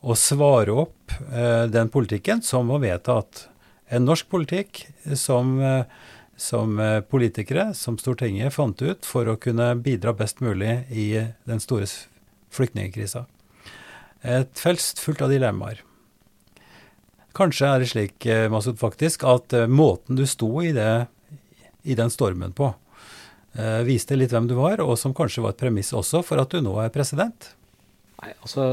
[0.00, 3.46] å svare opp eh, den politikken som var vedtatt.
[3.90, 4.84] En norsk politikk
[5.18, 5.56] som,
[6.38, 6.78] som
[7.10, 11.08] politikere, som Stortinget, fant ut for å kunne bidra best mulig i
[11.50, 11.88] den store
[12.54, 13.24] flyktningkrisa.
[14.22, 15.82] Et felt fullt av dilemmaer.
[17.36, 21.06] Kanskje er det slik, eh, Masud, faktisk, at eh, måten du sto i, det,
[21.82, 22.89] i den stormen på, eh,
[23.86, 26.60] viste litt hvem du var, og som kanskje var et premiss også for at du
[26.62, 27.48] nå er president?
[28.22, 28.66] Nei, altså,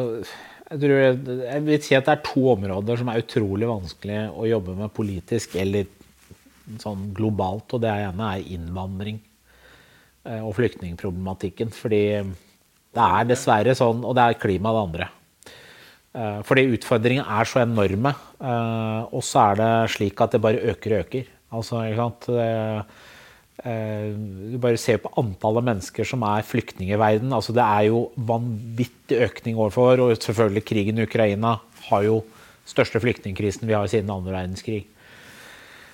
[0.69, 0.99] jeg, tror,
[1.47, 4.93] jeg vil si at det er to områder som er utrolig vanskelig å jobbe med
[4.93, 5.89] politisk eller
[6.84, 9.17] sånn globalt, og det ene er innvandring
[10.28, 11.73] og flyktningproblematikken.
[11.73, 12.03] Fordi
[12.97, 15.09] det er dessverre sånn, og det er klima det andre.
[16.17, 18.13] Eh, fordi utfordringene er så enorme.
[18.39, 21.30] Eh, og så er det slik at det bare øker og øker.
[21.57, 22.30] Altså, ikke sant?
[23.66, 24.14] Eh,
[24.53, 27.34] du bare ser på antallet mennesker som er flyktninger i verden.
[27.34, 30.03] Altså, det er jo vanvittig økning overfor.
[30.03, 31.58] Og selvfølgelig krigen i Ukraina
[31.89, 32.22] har jo
[32.68, 34.86] største flyktningkrisen vi har siden andre verdenskrig.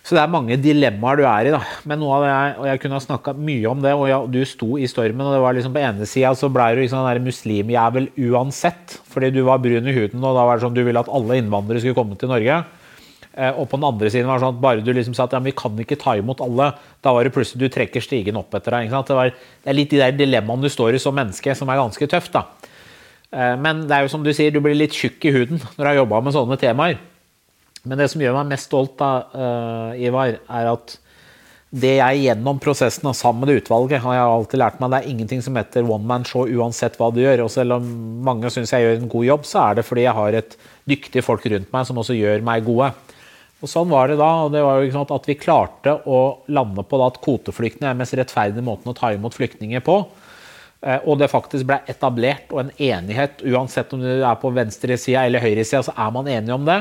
[0.04, 1.54] Så det er mange dilemmaer du er i.
[1.54, 1.62] da.
[1.88, 4.20] Men noe av det jeg, og jeg kunne ha snakka mye om det, og ja,
[4.28, 7.08] du sto i stormen, og det var liksom på ene sida så ble du liksom
[7.08, 10.84] den muslimjævel uansett, fordi du var brun i huden, og da var det sånn du
[10.84, 12.60] ville at alle innvandrere skulle komme til Norge.
[13.34, 15.34] Eh, og på den andre siden var det sånn at bare du liksom sa at
[15.34, 16.70] ja, vi kan ikke ta imot alle,
[17.02, 18.92] da var det plutselig du trekker stigen opp etter deg.
[18.94, 21.82] Det, var, det, er litt de der dilemmaene du står i som menneske, som er
[21.82, 22.36] ganske tøft.
[22.36, 22.46] da.
[23.34, 25.82] Eh, men det er jo som du sier, du blir litt tjukk i huden når
[25.82, 27.00] du har jobba med sånne temaer.
[27.84, 30.94] Men det som gjør meg mest stolt, da, uh, Ivar, er at
[31.74, 35.10] det jeg gjennom prosessen og sammen med utvalget har jeg alltid lært meg det er
[35.10, 37.48] ingenting som heter one man show uansett hva du gjør.
[37.48, 37.88] Og selv om
[38.24, 40.56] mange syns jeg gjør en god jobb, så er det fordi jeg har et
[40.94, 42.92] dyktig folk rundt meg som også gjør meg gode.
[43.64, 44.30] Og Sånn var det da.
[44.44, 46.20] og det var jo sånn At vi klarte å
[46.52, 50.02] lande på at kvoteflyktninger er den mest rettferdige måten å ta imot flyktninger på.
[50.84, 55.24] Eh, og det faktisk ble etablert og en enighet, uansett om du er på venstresida
[55.28, 56.80] eller høyresida, så er man enige om det.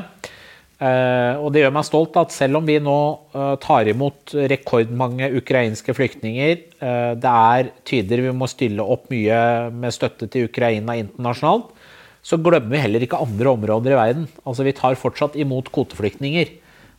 [0.83, 2.99] Eh, og det gjør meg stolt at selv om vi nå
[3.30, 9.95] eh, tar imot rekordmange ukrainske flyktninger, det er tyder vi må stille opp mye med
[9.95, 11.70] støtte til Ukraina internasjonalt,
[12.26, 14.26] så glemmer vi heller ikke andre områder i verden.
[14.47, 16.51] Altså Vi tar fortsatt imot kvoteflyktninger.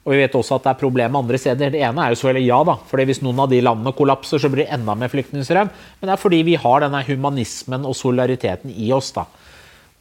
[0.04, 1.72] Og vi vet også at det er problemer andre steder.
[1.72, 2.76] Det ene er jo selvfølgelig ja, da.
[2.90, 5.72] fordi hvis noen av de landene kollapser, så blir det enda mer flyktningstrøm.
[6.00, 9.14] Men det er fordi vi har denne humanismen og solidariteten i oss.
[9.16, 9.24] da.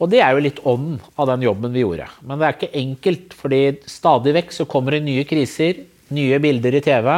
[0.03, 2.09] Og det er jo litt ånden av den jobben vi gjorde.
[2.27, 6.75] Men det er ikke enkelt, fordi stadig vekk så kommer det nye kriser, nye bilder
[6.75, 7.13] i TV.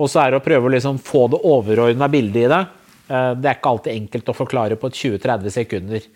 [0.00, 2.60] Og så er det å prøve å liksom få det overordna bildet i det.
[3.08, 6.06] Eh, det er ikke alltid enkelt å forklare på 20-30 sekunder.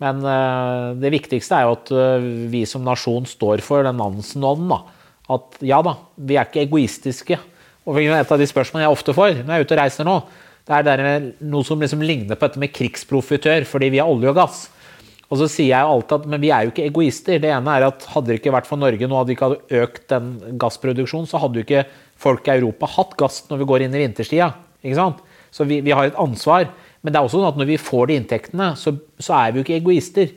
[0.00, 4.93] Men eh, det viktigste er jo at eh, vi som nasjon står for den Nansen-ånden.
[5.32, 7.38] At ja da, vi er ikke egoistiske.
[7.88, 10.16] Og Et av de spørsmålene jeg ofte får når jeg er ute og reiser nå,
[10.64, 14.38] det er noe som liksom ligner på dette med krigsprofitør fordi vi har olje og
[14.38, 14.62] gass.
[15.28, 17.40] Og så sier jeg alltid at men vi er jo ikke egoister.
[17.42, 19.82] Det ene er at Hadde det ikke vært for Norge nå, hadde vi ikke hadde
[19.84, 21.84] økt den gassproduksjonen, så hadde jo ikke
[22.24, 24.52] folk i Europa hatt gass når vi går inn i vinterstida.
[24.84, 25.22] Ikke sant?
[25.54, 26.68] Så vi, vi, har et ansvar.
[27.02, 29.60] Men det er også sånn at når vi får de inntektene, så, så er vi
[29.60, 30.32] jo ikke egoister.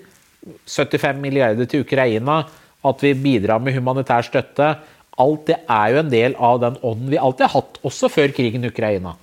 [0.67, 2.41] 75 milliarder til Ukraina,
[2.85, 4.75] at vi bidrar med humanitær støtte.
[5.17, 8.35] Alt det er jo en del av den ånden vi alltid har hatt, også før
[8.37, 9.15] krigen i Ukraina.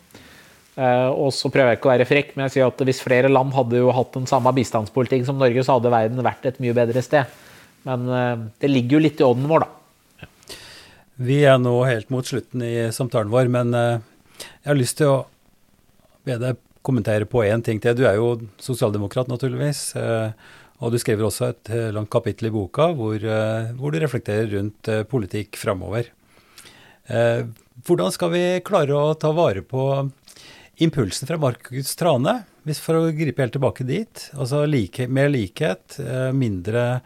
[0.74, 3.30] Eh, og så prøver jeg ikke å være frekk, men jeg sier at hvis flere
[3.30, 6.74] land hadde jo hatt den samme bistandspolitikk som Norge, så hadde verden vært et mye
[6.74, 7.30] bedre sted.
[7.86, 10.28] Men eh, det ligger jo litt i ånden vår, da.
[11.24, 14.02] Vi er nå helt mot slutten i samtalen vår, men eh,
[14.64, 15.22] jeg har lyst til å
[16.26, 17.94] be deg kommentere på én ting til.
[17.96, 19.94] Du er jo sosialdemokrat, naturligvis.
[20.82, 23.22] Og du skriver også et langt kapittel i boka hvor,
[23.78, 26.08] hvor du reflekterer rundt politikk framover.
[27.06, 29.84] Hvordan skal vi klare å ta vare på
[30.82, 35.98] impulsen fra Markus Trane, hvis for å gripe helt tilbake dit, altså like, mer likhet,
[36.00, 37.02] eh, mindre,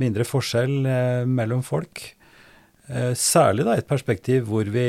[0.00, 2.02] mindre forskjell eh, mellom folk.
[2.88, 4.86] Eh, særlig da et perspektiv hvor vi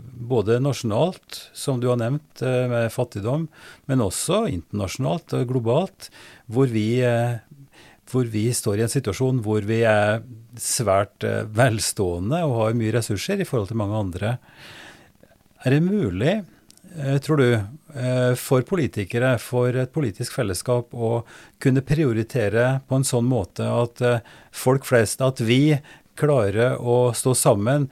[0.00, 3.48] både nasjonalt, som du har nevnt, med fattigdom,
[3.86, 6.08] men også internasjonalt og globalt,
[6.46, 7.02] hvor vi,
[8.10, 10.20] hvor vi står i en situasjon hvor vi er
[10.60, 14.36] svært velstående og har mye ressurser i forhold til mange andre.
[15.66, 16.36] Er det mulig
[16.98, 17.52] Eh, tror du,
[17.94, 21.24] eh, for politikere, for et politisk fellesskap, å
[21.60, 25.76] kunne prioritere på en sånn måte at eh, folk flest, at vi
[26.16, 27.90] klarer å stå sammen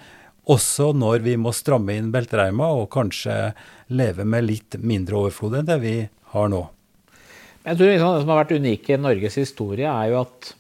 [0.49, 3.53] også når vi må stramme inn beltereima og kanskje
[3.93, 5.97] leve med litt mindre overflod enn det vi
[6.33, 6.65] har nå?
[7.65, 10.51] Jeg tror liksom Det som har vært unikt i Norges historie, er jo at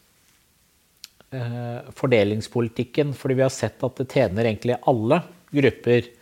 [1.36, 5.22] eh, fordelingspolitikken Fordi vi har sett at det tjener egentlig alle
[5.54, 6.12] grupper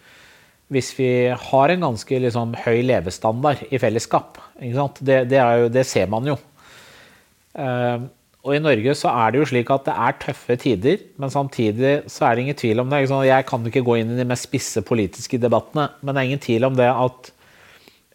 [0.72, 4.38] hvis vi har en ganske liksom, høy levestandard i fellesskap.
[4.56, 6.38] Det, det, jo, det, ser man jo.
[7.52, 8.08] Uh,
[8.42, 11.92] og i Norge så er det jo slik at det er tøffe tider, men samtidig
[12.10, 13.04] så er det ingen tvil om det.
[13.28, 16.42] Jeg kan ikke gå inn i de mest spisse politiske debattene, men det er ingen
[16.48, 17.30] tvil om det at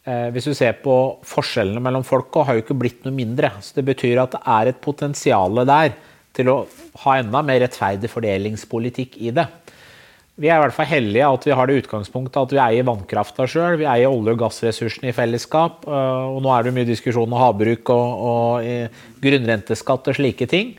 [0.08, 0.94] hvis du ser på
[1.28, 3.50] forskjellene mellom folk, har jo ikke blitt noe mindre.
[3.60, 5.98] Så det betyr at det er et potensial der
[6.38, 6.58] til å
[7.04, 9.48] ha enda mer rettferdig fordelingspolitikk i det.
[10.38, 13.48] Vi er i hvert fall heldige at vi har det utgangspunktet at vi eier vannkrafta
[13.50, 13.80] sjøl.
[13.82, 15.88] Vi eier olje- og gassressursene i fellesskap.
[15.90, 20.76] Eh, og nå er det mye diskusjon om havbruk og, og grunnrenteskatt og slike ting.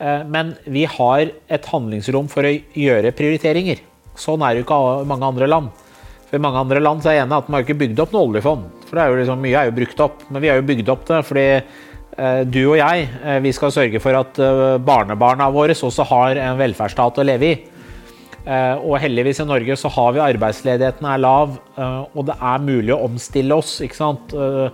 [0.00, 3.84] Eh, men vi har et handlingsrom for å gjøre prioriteringer.
[4.16, 4.80] Sånn er det jo ikke
[5.12, 5.84] mange andre land.
[6.30, 8.14] For I mange andre land så er jeg enig at man har ikke bygd opp
[8.14, 8.66] noe oljefond.
[8.88, 10.22] For er liksom, mye er jo brukt opp.
[10.30, 14.02] Men vi har jo bygd opp det fordi eh, du og jeg vi skal sørge
[14.02, 14.40] for at
[14.86, 17.58] barnebarna våre også har en velferdsstat å leve i.
[18.40, 22.64] Eh, og heldigvis i Norge så har vi arbeidsledigheten er lav, eh, og det er
[22.64, 23.80] mulig å omstille oss.
[23.84, 24.32] ikke sant?
[24.32, 24.70] Eh,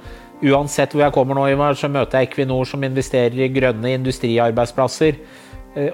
[0.52, 5.18] uansett hvor jeg kommer nå, Ivar, så møter jeg Equinor som investerer i grønne industriarbeidsplasser.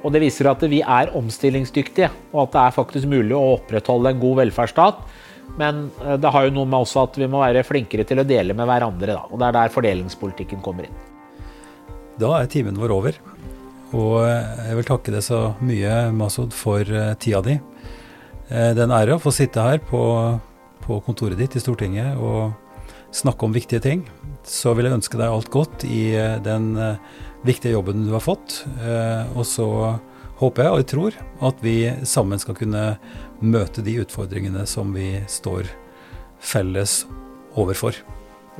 [0.04, 4.12] Og det viser at vi er omstillingsdyktige, og at det er faktisk mulig å opprettholde
[4.12, 5.00] en god velferdsstat.
[5.60, 5.84] Men
[6.20, 8.68] det har jo noe med også at vi må være flinkere til å dele med
[8.70, 9.12] hverandre.
[9.12, 9.26] Da.
[9.28, 11.00] Og det er der fordelingspolitikken kommer inn.
[12.20, 13.18] Da er timen vår over.
[13.92, 17.58] Og jeg vil takke deg så mye, Masud, for eh, tida di.
[18.48, 20.02] Eh, det er en ære å få sitte her på,
[20.84, 22.54] på, kontoret ditt i Stortinget og
[23.12, 24.06] snakke om viktige ting.
[24.48, 26.72] Så vil jeg ønske deg alt godt i eh, den
[27.44, 28.62] viktige jobben du har fått.
[29.34, 29.66] Og så
[30.40, 31.16] håper jeg og jeg tror
[31.48, 31.76] at vi
[32.08, 32.84] sammen skal kunne
[33.42, 35.68] møte de utfordringene som vi står
[36.42, 37.02] felles
[37.58, 37.98] overfor.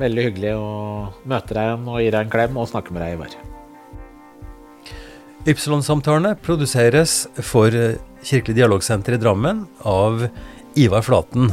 [0.01, 0.69] Veldig hyggelig å
[1.29, 3.35] møte deg igjen og gi deg en klem og snakke med deg, Ivar.
[5.43, 7.73] Ypsilon-samtalene produseres for
[8.23, 10.23] Kirkelig dialogsenter i Drammen av
[10.79, 11.51] Ivar Flaten.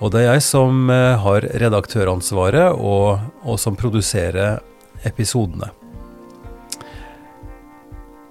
[0.00, 4.62] Og det er jeg som eh, har redaktøransvaret, og, og som produserer
[5.06, 5.70] episodene.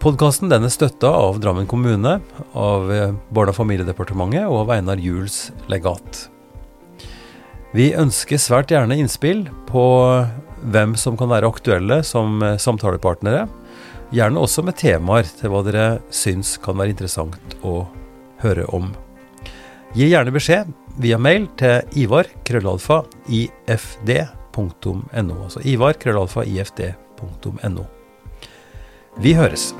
[0.01, 2.15] Podkasten er støtta av Drammen kommune,
[2.57, 6.23] av eh, Barne- og familiedepartementet og av Einar Juels legat.
[7.77, 9.83] Vi ønsker svært gjerne innspill på
[10.73, 13.45] hvem som kan være aktuelle som eh, samtalepartnere
[14.11, 17.85] Gjerne også med temaer til hva dere syns kan være interessant å
[18.41, 18.89] høre om.
[19.95, 25.39] Gi gjerne beskjed via mail til ivar krøllalfa ifd.no.
[25.45, 27.87] Altså ivar krøllalfa ifd.no.
[29.17, 29.75] Vi høres.